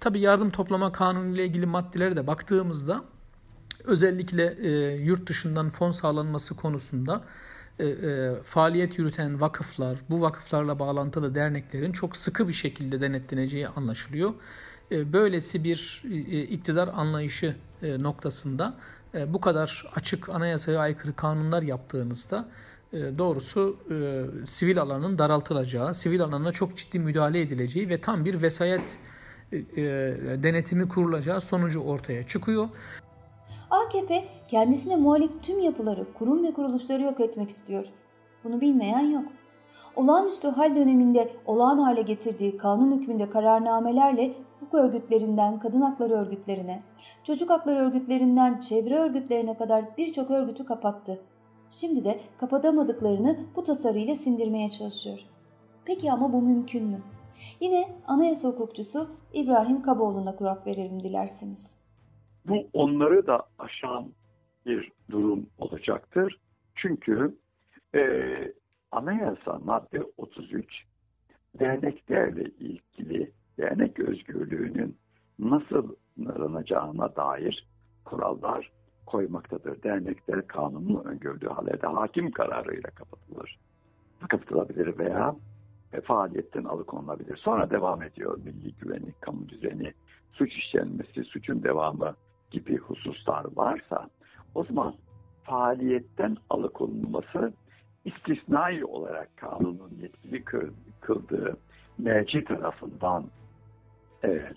Tabi 0.00 0.20
yardım 0.20 0.50
toplama 0.50 0.92
kanunu 0.92 1.34
ile 1.34 1.44
ilgili 1.44 1.66
maddelere 1.66 2.16
de 2.16 2.26
baktığımızda 2.26 3.04
özellikle 3.84 4.56
e, 4.62 4.96
yurt 4.96 5.28
dışından 5.28 5.70
fon 5.70 5.92
sağlanması 5.92 6.56
konusunda 6.56 7.24
e, 7.78 7.86
e, 7.86 8.34
faaliyet 8.44 8.98
yürüten 8.98 9.40
vakıflar, 9.40 9.98
bu 10.10 10.20
vakıflarla 10.20 10.78
bağlantılı 10.78 11.34
derneklerin 11.34 11.92
çok 11.92 12.16
sıkı 12.16 12.48
bir 12.48 12.52
şekilde 12.52 13.00
denetleneceği 13.00 13.68
anlaşılıyor. 13.68 14.34
E, 14.90 15.12
böylesi 15.12 15.64
bir 15.64 16.02
e, 16.10 16.42
iktidar 16.42 16.88
anlayışı 16.88 17.56
e, 17.82 18.02
noktasında 18.02 18.74
e, 19.14 19.32
bu 19.32 19.40
kadar 19.40 19.84
açık 19.94 20.28
anayasaya 20.28 20.80
aykırı 20.80 21.16
kanunlar 21.16 21.62
yaptığınızda 21.62 22.48
e, 22.48 22.65
doğrusu 22.92 23.76
e, 23.90 24.24
sivil 24.46 24.80
alanın 24.80 25.18
daraltılacağı, 25.18 25.94
sivil 25.94 26.22
alana 26.22 26.52
çok 26.52 26.76
ciddi 26.76 26.98
müdahale 26.98 27.40
edileceği 27.40 27.88
ve 27.88 28.00
tam 28.00 28.24
bir 28.24 28.42
vesayet 28.42 28.98
e, 29.52 29.56
e, 29.56 29.84
denetimi 30.42 30.88
kurulacağı 30.88 31.40
sonucu 31.40 31.80
ortaya 31.80 32.26
çıkıyor. 32.26 32.68
AKP 33.70 34.24
kendisine 34.48 34.96
muhalif 34.96 35.42
tüm 35.42 35.60
yapıları, 35.60 36.06
kurum 36.14 36.44
ve 36.44 36.52
kuruluşları 36.52 37.02
yok 37.02 37.20
etmek 37.20 37.50
istiyor. 37.50 37.86
Bunu 38.44 38.60
bilmeyen 38.60 39.10
yok. 39.10 39.24
Olağanüstü 39.96 40.48
hal 40.48 40.76
döneminde 40.76 41.30
olağan 41.46 41.78
hale 41.78 42.02
getirdiği 42.02 42.56
kanun 42.56 43.00
hükmünde 43.00 43.30
kararnamelerle 43.30 44.34
hukuk 44.60 44.74
örgütlerinden 44.74 45.58
kadın 45.58 45.80
hakları 45.80 46.14
örgütlerine, 46.14 46.82
çocuk 47.24 47.50
hakları 47.50 47.78
örgütlerinden 47.78 48.60
çevre 48.60 48.94
örgütlerine 48.94 49.56
kadar 49.56 49.96
birçok 49.96 50.30
örgütü 50.30 50.64
kapattı. 50.64 51.20
Şimdi 51.70 52.04
de 52.04 52.20
kapatamadıklarını 52.38 53.38
bu 53.56 53.64
tasarıyla 53.64 54.14
sindirmeye 54.14 54.68
çalışıyor. 54.68 55.18
Peki 55.84 56.12
ama 56.12 56.32
bu 56.32 56.42
mümkün 56.42 56.86
mü? 56.86 56.98
Yine 57.60 57.88
anayasa 58.06 58.48
hukukçusu 58.48 59.10
İbrahim 59.32 59.82
Kaboğlu'na 59.82 60.36
kulak 60.36 60.66
verelim 60.66 61.02
dilerseniz. 61.02 61.78
Bu 62.48 62.68
onları 62.72 63.26
da 63.26 63.42
aşan 63.58 64.12
bir 64.66 64.92
durum 65.10 65.46
olacaktır. 65.58 66.40
Çünkü 66.74 67.38
e, 67.94 68.02
anayasa 68.92 69.60
madde 69.64 70.02
33 70.16 70.84
derneklerle 71.58 72.44
ilgili 72.44 73.32
dernek 73.58 74.00
özgürlüğünün 74.00 74.96
nasıl 75.38 75.94
sınırlanacağına 76.14 77.16
dair 77.16 77.68
kurallar 78.04 78.72
koymaktadır. 79.06 79.82
Dernekler 79.82 80.46
kanunun 80.46 81.04
öngördüğü 81.04 81.48
halde 81.48 81.86
hakim 81.86 82.30
kararıyla 82.30 82.90
kapatılır. 82.90 83.58
Kapatılabilir 84.28 84.98
veya 84.98 85.36
e, 85.92 86.00
faaliyetten 86.00 86.64
alıkonulabilir. 86.64 87.36
Sonra 87.36 87.70
devam 87.70 88.02
ediyor 88.02 88.38
milli 88.44 88.74
güvenlik, 88.74 89.20
kamu 89.20 89.48
düzeni, 89.48 89.92
suç 90.32 90.52
işlenmesi, 90.52 91.24
suçun 91.24 91.62
devamı 91.62 92.14
gibi 92.50 92.76
hususlar 92.76 93.46
varsa 93.56 94.10
o 94.54 94.64
zaman 94.64 94.94
faaliyetten 95.44 96.36
alıkonulması 96.50 97.52
istisnai 98.04 98.84
olarak 98.84 99.36
kanunun 99.36 99.90
yetkili 100.02 100.44
kıldığı 101.00 101.56
merci 101.98 102.44
tarafından 102.44 103.24
evet, 104.22 104.56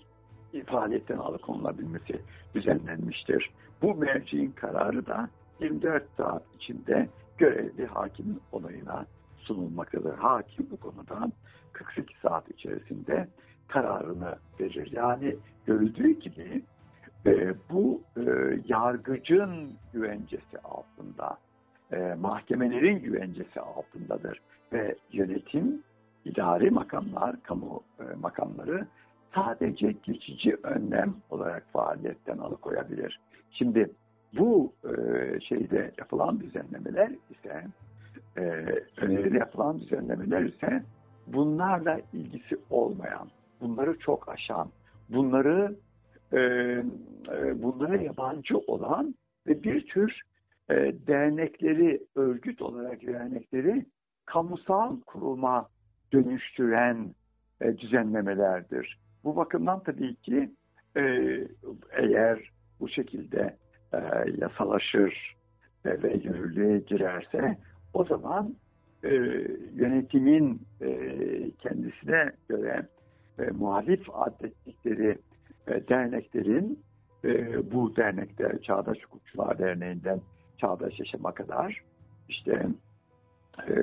faaliyetten 0.66 1.18
alıkonulabilmesi 1.18 2.20
düzenlenmiştir. 2.54 3.50
Bu 3.82 3.94
merciğin 3.94 4.50
kararı 4.50 5.06
da 5.06 5.28
24 5.60 6.04
saat 6.16 6.42
içinde 6.54 7.08
görevli 7.38 7.86
hakimin 7.86 8.40
onayına 8.52 9.06
sunulmaktadır. 9.38 10.18
Hakim 10.18 10.66
bu 10.70 10.76
konuda 10.76 11.32
48 11.72 12.16
saat 12.16 12.50
içerisinde 12.50 13.28
kararını 13.68 14.34
verir. 14.60 14.92
Yani 14.92 15.36
görüldüğü 15.66 16.10
gibi 16.10 16.62
e, 17.26 17.54
bu 17.70 18.02
e, 18.16 18.22
yargıcın 18.66 19.72
güvencesi 19.92 20.58
altında, 20.64 21.38
e, 21.92 22.14
mahkemelerin 22.20 22.98
güvencesi 22.98 23.60
altındadır 23.60 24.40
ve 24.72 24.96
yönetim, 25.12 25.82
idari 26.24 26.70
makamlar, 26.70 27.42
kamu 27.42 27.82
e, 28.00 28.14
makamları 28.20 28.86
sadece 29.34 29.92
geçici 30.02 30.56
önlem 30.62 31.14
olarak 31.30 31.66
faaliyetten 31.72 32.38
alıkoyabilir. 32.38 33.20
Şimdi 33.50 33.90
bu 34.38 34.72
e, 34.84 34.94
şeyde 35.40 35.92
yapılan 35.98 36.40
düzenlemeler 36.40 37.10
ise 37.30 37.64
e, 38.36 38.42
öneride 38.96 39.38
yapılan 39.38 39.80
düzenlemeler 39.80 40.42
ise 40.42 40.82
bunlarla 41.26 42.00
ilgisi 42.12 42.56
olmayan, 42.70 43.28
bunları 43.60 43.98
çok 43.98 44.28
aşan, 44.28 44.68
bunları 45.08 45.76
e, 46.32 46.38
e, 46.38 47.62
bunlara 47.62 47.96
yabancı 47.96 48.58
olan 48.58 49.14
ve 49.46 49.62
bir 49.62 49.86
tür 49.86 50.20
e, 50.70 50.74
dernekleri, 51.06 52.00
örgüt 52.14 52.62
olarak 52.62 53.06
dernekleri 53.06 53.86
kamusal 54.26 55.00
kuruma 55.00 55.68
dönüştüren 56.12 57.14
e, 57.60 57.78
düzenlemelerdir. 57.78 58.98
Bu 59.24 59.36
bakımdan 59.36 59.82
tabii 59.82 60.14
ki 60.14 60.50
e, 60.96 61.02
eğer 61.92 62.50
bu 62.80 62.88
şekilde 62.88 63.56
e, 63.92 63.98
yasalaşır 64.36 65.36
e, 65.84 66.02
ve 66.02 66.12
yürürlüğe 66.12 66.78
girerse 66.78 67.58
o 67.94 68.04
zaman 68.04 68.54
e, 69.04 69.08
yönetimin 69.74 70.62
e, 70.80 70.90
kendisine 71.50 72.32
göre 72.48 72.86
e, 73.38 73.42
muhalif 73.50 74.10
adettikleri 74.12 75.18
e, 75.66 75.88
derneklerin 75.88 76.78
e, 77.24 77.30
bu 77.72 77.96
dernekte 77.96 78.58
Çağdaş 78.62 78.98
Hukukçular 79.02 79.58
Derneği'nden 79.58 80.20
Çağdaş 80.58 81.00
Yaşam'a 81.00 81.34
kadar 81.34 81.82
işte 82.28 82.66
e, 83.68 83.74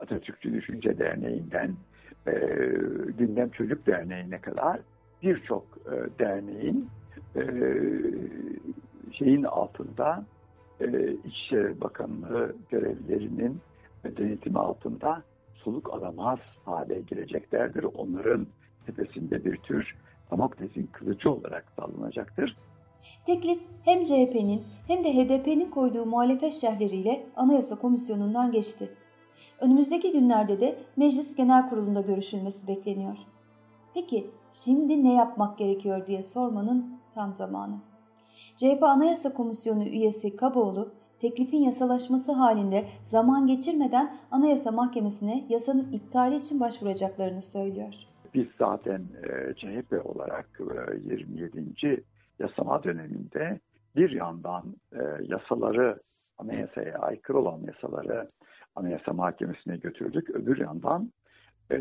Atatürkçü 0.00 0.52
Düşünce 0.52 0.98
Derneği'nden 0.98 1.74
e, 2.26 2.32
Gündem 3.18 3.50
Çocuk 3.50 3.86
Derneği'ne 3.86 4.40
kadar 4.40 4.80
birçok 5.22 5.64
e, 5.86 6.18
derneğin 6.18 6.88
e, 7.36 7.42
şeyin 9.12 9.42
altında 9.42 10.24
e, 10.80 11.12
İçişleri 11.12 11.80
Bakanlığı 11.80 12.56
görevlilerinin 12.70 13.60
denetimi 14.04 14.58
altında 14.58 15.22
soluk 15.54 15.94
alamaz 15.94 16.38
hale 16.64 17.00
geleceklerdir. 17.00 17.84
Onların 17.84 18.46
tepesinde 18.86 19.44
bir 19.44 19.56
tür 19.56 19.96
Damokles'in 20.30 20.86
kılıcı 20.92 21.30
olarak 21.30 21.64
sallanacaktır. 21.76 22.56
Teklif 23.26 23.58
hem 23.84 24.04
CHP'nin 24.04 24.62
hem 24.86 25.04
de 25.04 25.14
HDP'nin 25.14 25.70
koyduğu 25.70 26.06
muhalefet 26.06 26.52
şerhleriyle 26.52 27.26
Anayasa 27.36 27.78
Komisyonu'ndan 27.78 28.52
geçti. 28.52 28.90
Önümüzdeki 29.60 30.12
günlerde 30.12 30.60
de 30.60 30.78
Meclis 30.96 31.36
Genel 31.36 31.68
Kurulu'nda 31.68 32.00
görüşülmesi 32.00 32.68
bekleniyor. 32.68 33.18
Peki 33.94 34.30
şimdi 34.52 35.04
ne 35.04 35.14
yapmak 35.14 35.58
gerekiyor 35.58 36.06
diye 36.06 36.22
sormanın 36.22 36.98
tam 37.14 37.32
zamanı. 37.32 37.74
CHP 38.56 38.82
Anayasa 38.82 39.34
Komisyonu 39.34 39.84
üyesi 39.84 40.36
Kaboğlu, 40.36 40.94
teklifin 41.20 41.58
yasalaşması 41.58 42.32
halinde 42.32 42.84
zaman 43.02 43.46
geçirmeden 43.46 44.14
Anayasa 44.30 44.72
Mahkemesi'ne 44.72 45.44
yasanın 45.48 45.92
iptali 45.92 46.36
için 46.36 46.60
başvuracaklarını 46.60 47.42
söylüyor. 47.42 47.94
Biz 48.34 48.46
zaten 48.58 49.02
e, 49.22 49.54
CHP 49.54 50.06
olarak 50.06 50.60
e, 50.60 51.14
27. 51.14 52.04
yasama 52.38 52.82
döneminde 52.82 53.60
bir 53.96 54.10
yandan 54.10 54.64
e, 54.92 55.00
yasaları, 55.22 56.00
anayasaya 56.38 56.98
aykırı 56.98 57.38
olan 57.38 57.60
yasaları 57.60 58.28
Anayasa 58.76 59.12
Mahkemesi'ne 59.12 59.76
götürdük. 59.76 60.30
Öbür 60.30 60.58
yandan 60.58 61.12
e, 61.72 61.78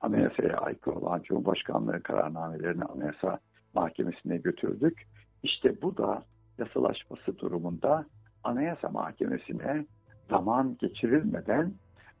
anayasaya 0.00 0.56
aykırı 0.56 0.94
olan 0.94 1.22
Cumhurbaşkanlığı 1.22 2.02
kararnamelerini 2.02 2.84
Anayasa 2.84 3.38
Mahkemesi'ne 3.74 4.36
götürdük. 4.36 5.06
İşte 5.42 5.82
bu 5.82 5.96
da 5.96 6.22
yasalaşması 6.58 7.38
durumunda 7.38 8.06
Anayasa 8.44 8.88
Mahkemesi'ne 8.88 9.86
zaman 10.30 10.76
geçirilmeden 10.80 11.74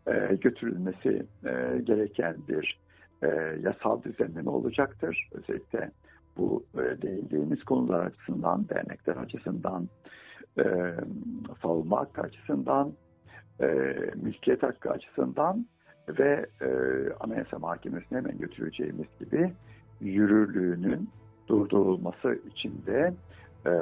e, 0.06 0.34
götürülmesi 0.34 1.26
e, 1.44 1.78
gereken 1.84 2.36
bir 2.48 2.80
e, 3.22 3.26
yasal 3.62 4.02
düzenleme 4.02 4.50
olacaktır. 4.50 5.28
Özellikle 5.32 5.90
bu 6.36 6.64
e, 6.74 7.02
değindiğimiz 7.02 7.64
konular 7.64 8.06
açısından, 8.06 8.68
dernekler 8.68 9.16
açısından, 9.16 9.88
e, 10.58 10.64
savunma 11.62 12.00
hakkı 12.00 12.20
açısından, 12.20 12.92
e, 13.60 13.66
mülkiyet 14.22 14.62
hakkı 14.62 14.90
açısından 14.90 15.66
ve 16.08 16.46
e, 16.60 16.68
Anayasa 17.20 17.58
Mahkemesi'ne 17.58 18.18
hemen 18.18 18.38
götüreceğimiz 18.38 19.06
gibi 19.18 19.52
yürürlüğünün 20.00 21.10
durdurulması 21.48 22.38
için 22.54 22.82
de 22.86 23.14
e, 23.66 23.72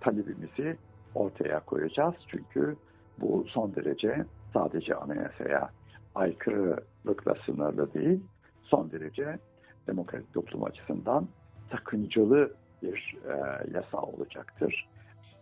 talebimizi 0.00 0.76
ortaya 1.14 1.60
koyacağız. 1.60 2.14
Çünkü 2.28 2.76
bu 3.20 3.44
son 3.48 3.74
derece 3.74 4.24
sadece 4.52 4.94
anayasaya 4.94 5.70
aykırılıkla 6.14 7.34
sınırlı 7.46 7.94
değil, 7.94 8.20
son 8.62 8.90
derece 8.90 9.38
demokratik 9.86 10.34
toplum 10.34 10.64
açısından 10.64 11.28
sakıncalı 11.70 12.52
bir 12.82 13.16
e, 13.28 13.34
yasa 13.74 13.98
olacaktır. 13.98 14.88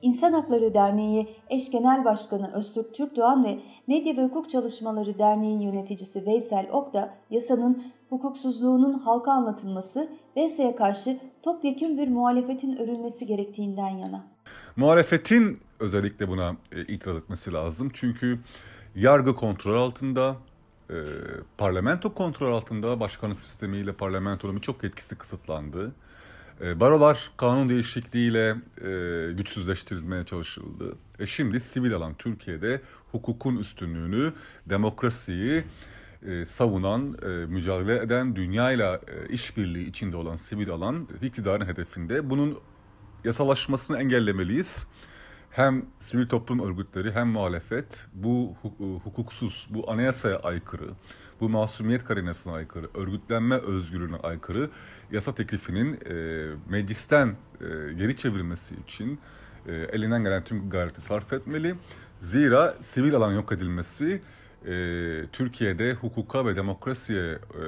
İnsan 0.02 0.32
Hakları 0.32 0.74
Derneği 0.74 1.28
Eş 1.50 1.70
Genel 1.70 2.04
Başkanı 2.04 2.50
Öztürk 2.54 2.94
Türkdoğan 2.94 3.44
ve 3.44 3.58
Medya 3.86 4.16
ve 4.16 4.24
Hukuk 4.24 4.48
Çalışmaları 4.48 5.18
Derneği 5.18 5.64
yöneticisi 5.64 6.26
Veysel 6.26 6.68
Ok 6.72 6.94
da 6.94 7.14
yasanın 7.30 7.82
hukuksuzluğunun 8.10 8.92
halka 8.92 9.32
anlatılması 9.32 10.08
ve 10.36 10.40
yasaya 10.40 10.76
karşı 10.76 11.18
topyekun 11.42 11.98
bir 11.98 12.08
muhalefetin 12.08 12.76
örülmesi 12.76 13.26
gerektiğinden 13.26 13.88
yana. 13.88 14.24
Muhalefetin 14.76 15.60
özellikle 15.80 16.28
buna 16.28 16.56
e, 16.72 16.80
itiraz 16.82 17.16
etmesi 17.16 17.52
lazım. 17.52 17.90
Çünkü 17.92 18.40
yargı 18.94 19.36
kontrol 19.36 19.76
altında, 19.76 20.36
e, 20.90 20.96
parlamento 21.58 22.14
kontrol 22.14 22.52
altında 22.54 23.00
başkanlık 23.00 23.40
sistemiyle 23.40 23.92
parlamentonun 23.92 24.56
birçok 24.56 24.84
etkisi 24.84 25.16
kısıtlandı. 25.16 25.92
E, 26.60 26.80
barolar 26.80 27.30
kanun 27.36 27.68
değişikliğiyle 27.68 28.56
e, 28.80 29.32
güçsüzleştirilmeye 29.32 30.24
çalışıldı. 30.24 30.96
E 31.18 31.26
şimdi 31.26 31.60
sivil 31.60 31.94
alan 31.94 32.14
Türkiye'de 32.14 32.80
hukukun 33.12 33.56
üstünlüğünü, 33.56 34.32
demokrasiyi 34.66 35.64
e, 36.26 36.44
savunan, 36.44 37.16
e, 37.22 37.26
mücadele 37.26 38.02
eden, 38.02 38.36
dünyayla 38.36 38.96
e, 38.96 39.32
işbirliği 39.32 39.88
içinde 39.88 40.16
olan 40.16 40.36
sivil 40.36 40.70
alan 40.70 41.08
iktidarın 41.22 41.66
hedefinde. 41.66 42.30
Bunun 42.30 42.58
yasalaşmasını 43.24 43.98
engellemeliyiz. 43.98 44.86
Hem 45.52 45.86
sivil 45.98 46.26
toplum 46.26 46.60
örgütleri 46.60 47.12
hem 47.12 47.28
muhalefet 47.28 48.06
bu 48.14 48.54
hukuksuz, 49.04 49.68
bu 49.70 49.90
anayasaya 49.90 50.38
aykırı, 50.38 50.90
bu 51.40 51.48
masumiyet 51.48 52.04
karinesine 52.04 52.52
aykırı, 52.52 52.86
örgütlenme 52.94 53.54
özgürlüğüne 53.54 54.16
aykırı 54.16 54.70
yasa 55.10 55.34
teklifinin 55.34 55.98
e, 56.10 56.46
meclisten 56.68 57.28
e, 57.28 57.92
geri 57.92 58.16
çevrilmesi 58.16 58.74
için 58.74 59.20
e, 59.66 59.72
elinden 59.72 60.24
gelen 60.24 60.44
tüm 60.44 60.70
gayreti 60.70 61.00
sarf 61.00 61.32
etmeli. 61.32 61.74
Zira 62.18 62.76
sivil 62.80 63.14
alan 63.14 63.32
yok 63.32 63.52
edilmesi 63.52 64.22
e, 64.66 64.72
Türkiye'de 65.32 65.94
hukuka 65.94 66.46
ve 66.46 66.56
demokrasiye 66.56 67.32
e, 67.32 67.64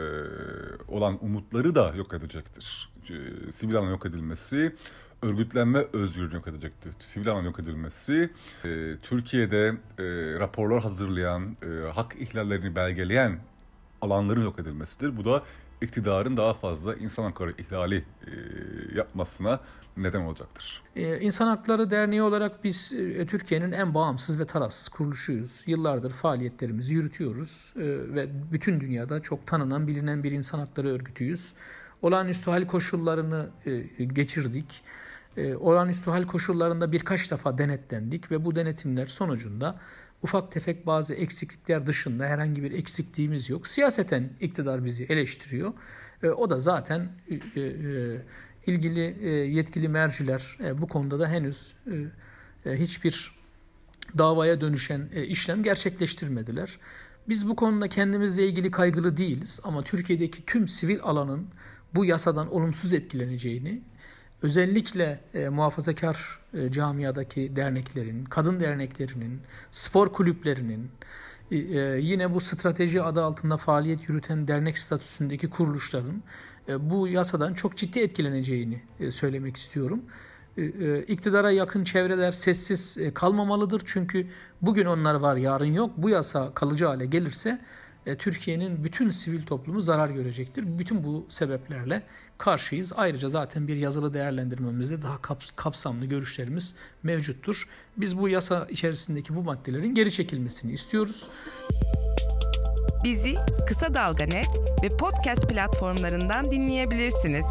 olan 0.88 1.24
umutları 1.24 1.74
da 1.74 1.94
yok 1.96 2.14
edecektir. 2.14 2.88
E, 3.10 3.52
sivil 3.52 3.76
alan 3.76 3.90
yok 3.90 4.06
edilmesi 4.06 4.74
örgütlenme 5.22 5.86
özgürlüğünü 5.92 6.34
yok 6.34 6.48
edecektir. 6.48 6.92
Sivil 7.00 7.28
alan 7.28 7.42
yok 7.42 7.60
edilmesi, 7.60 8.30
e, 8.64 8.96
Türkiye'de 9.02 9.74
e, 9.98 10.04
raporlar 10.38 10.82
hazırlayan, 10.82 11.56
e, 11.62 11.92
hak 11.92 12.16
ihlallerini 12.18 12.74
belgeleyen 12.74 13.38
alanların 14.00 14.42
yok 14.42 14.58
edilmesidir. 14.58 15.16
Bu 15.16 15.24
da 15.24 15.42
iktidarın 15.82 16.36
daha 16.36 16.54
fazla 16.54 16.94
insan 16.94 17.22
hakları 17.22 17.54
ihlali 17.58 17.96
e, 17.96 18.30
yapmasına 18.96 19.60
neden 19.96 20.20
olacaktır. 20.20 20.82
Ee, 20.96 21.20
İnsan 21.20 21.46
Hakları 21.46 21.90
Derneği 21.90 22.22
olarak 22.22 22.64
biz 22.64 22.92
e, 22.92 23.26
Türkiye'nin 23.26 23.72
en 23.72 23.94
bağımsız 23.94 24.40
ve 24.40 24.44
tarafsız 24.44 24.88
kuruluşuyuz. 24.88 25.62
Yıllardır 25.66 26.10
faaliyetlerimizi 26.10 26.94
yürütüyoruz 26.94 27.72
e, 27.76 27.82
ve 28.14 28.28
bütün 28.52 28.80
dünyada 28.80 29.20
çok 29.20 29.46
tanınan, 29.46 29.86
bilinen 29.86 30.24
bir 30.24 30.32
insan 30.32 30.58
hakları 30.58 30.88
örgütüyüz. 30.88 31.52
Olağanüstü 32.04 32.50
hal 32.50 32.66
koşullarını 32.66 33.50
e, 33.66 34.04
geçirdik. 34.04 34.82
E, 35.36 35.54
olağanüstü 35.54 36.10
hal 36.10 36.26
koşullarında 36.26 36.92
birkaç 36.92 37.30
defa 37.30 37.58
denetlendik 37.58 38.30
ve 38.30 38.44
bu 38.44 38.56
denetimler 38.56 39.06
sonucunda 39.06 39.80
ufak 40.22 40.52
tefek 40.52 40.86
bazı 40.86 41.14
eksiklikler 41.14 41.86
dışında 41.86 42.26
herhangi 42.26 42.62
bir 42.62 42.72
eksikliğimiz 42.72 43.50
yok. 43.50 43.66
Siyaseten 43.66 44.30
iktidar 44.40 44.84
bizi 44.84 45.04
eleştiriyor. 45.04 45.72
E, 46.22 46.28
o 46.28 46.50
da 46.50 46.58
zaten 46.58 47.08
e, 47.56 47.60
ilgili 48.66 49.28
yetkili 49.56 49.88
merciler 49.88 50.58
bu 50.78 50.88
konuda 50.88 51.18
da 51.18 51.28
henüz 51.28 51.74
hiçbir 52.66 53.32
davaya 54.18 54.60
dönüşen 54.60 55.08
işlem 55.08 55.62
gerçekleştirmediler. 55.62 56.78
Biz 57.28 57.48
bu 57.48 57.56
konuda 57.56 57.88
kendimizle 57.88 58.46
ilgili 58.46 58.70
kaygılı 58.70 59.16
değiliz 59.16 59.60
ama 59.64 59.82
Türkiye'deki 59.82 60.44
tüm 60.44 60.68
sivil 60.68 61.00
alanın 61.02 61.48
bu 61.94 62.04
yasadan 62.04 62.54
olumsuz 62.54 62.94
etkileneceğini, 62.94 63.82
özellikle 64.42 65.20
e, 65.34 65.48
muhafazakar 65.48 66.38
e, 66.54 66.72
camiadaki 66.72 67.56
derneklerin, 67.56 68.24
kadın 68.24 68.60
derneklerinin, 68.60 69.40
spor 69.70 70.12
kulüplerinin, 70.12 70.90
e, 71.50 71.56
e, 71.56 72.00
yine 72.00 72.34
bu 72.34 72.40
strateji 72.40 73.02
adı 73.02 73.24
altında 73.24 73.56
faaliyet 73.56 74.08
yürüten 74.08 74.48
dernek 74.48 74.78
statüsündeki 74.78 75.50
kuruluşların 75.50 76.22
e, 76.68 76.90
bu 76.90 77.08
yasadan 77.08 77.54
çok 77.54 77.76
ciddi 77.76 77.98
etkileneceğini 77.98 78.82
e, 79.00 79.10
söylemek 79.10 79.56
istiyorum. 79.56 80.02
E, 80.56 80.62
e, 80.62 81.02
iktidara 81.02 81.50
yakın 81.50 81.84
çevreler 81.84 82.32
sessiz 82.32 82.98
kalmamalıdır 83.14 83.82
çünkü 83.84 84.26
bugün 84.62 84.86
onlar 84.86 85.14
var 85.14 85.36
yarın 85.36 85.72
yok. 85.72 85.90
Bu 85.96 86.08
yasa 86.08 86.54
kalıcı 86.54 86.86
hale 86.86 87.06
gelirse 87.06 87.60
e, 88.06 88.16
Türkiye'nin 88.16 88.84
bütün 88.84 89.10
sivil 89.10 89.46
toplumu 89.46 89.80
zarar 89.80 90.08
görecektir. 90.08 90.78
Bütün 90.78 91.04
bu 91.04 91.26
sebeplerle 91.28 92.02
karşıyız. 92.38 92.92
Ayrıca 92.96 93.28
zaten 93.28 93.68
bir 93.68 93.76
yazılı 93.76 94.14
değerlendirmemizde 94.14 95.02
daha 95.02 95.18
kapsamlı 95.56 96.06
görüşlerimiz 96.06 96.74
mevcuttur. 97.02 97.68
Biz 97.96 98.18
bu 98.18 98.28
yasa 98.28 98.66
içerisindeki 98.70 99.34
bu 99.34 99.42
maddelerin 99.42 99.94
geri 99.94 100.12
çekilmesini 100.12 100.72
istiyoruz. 100.72 101.28
Bizi 103.04 103.34
Kısa 103.68 103.94
Dalga 103.94 104.24
Net 104.24 104.48
ve 104.82 104.96
podcast 104.96 105.48
platformlarından 105.48 106.50
dinleyebilirsiniz. 106.50 107.44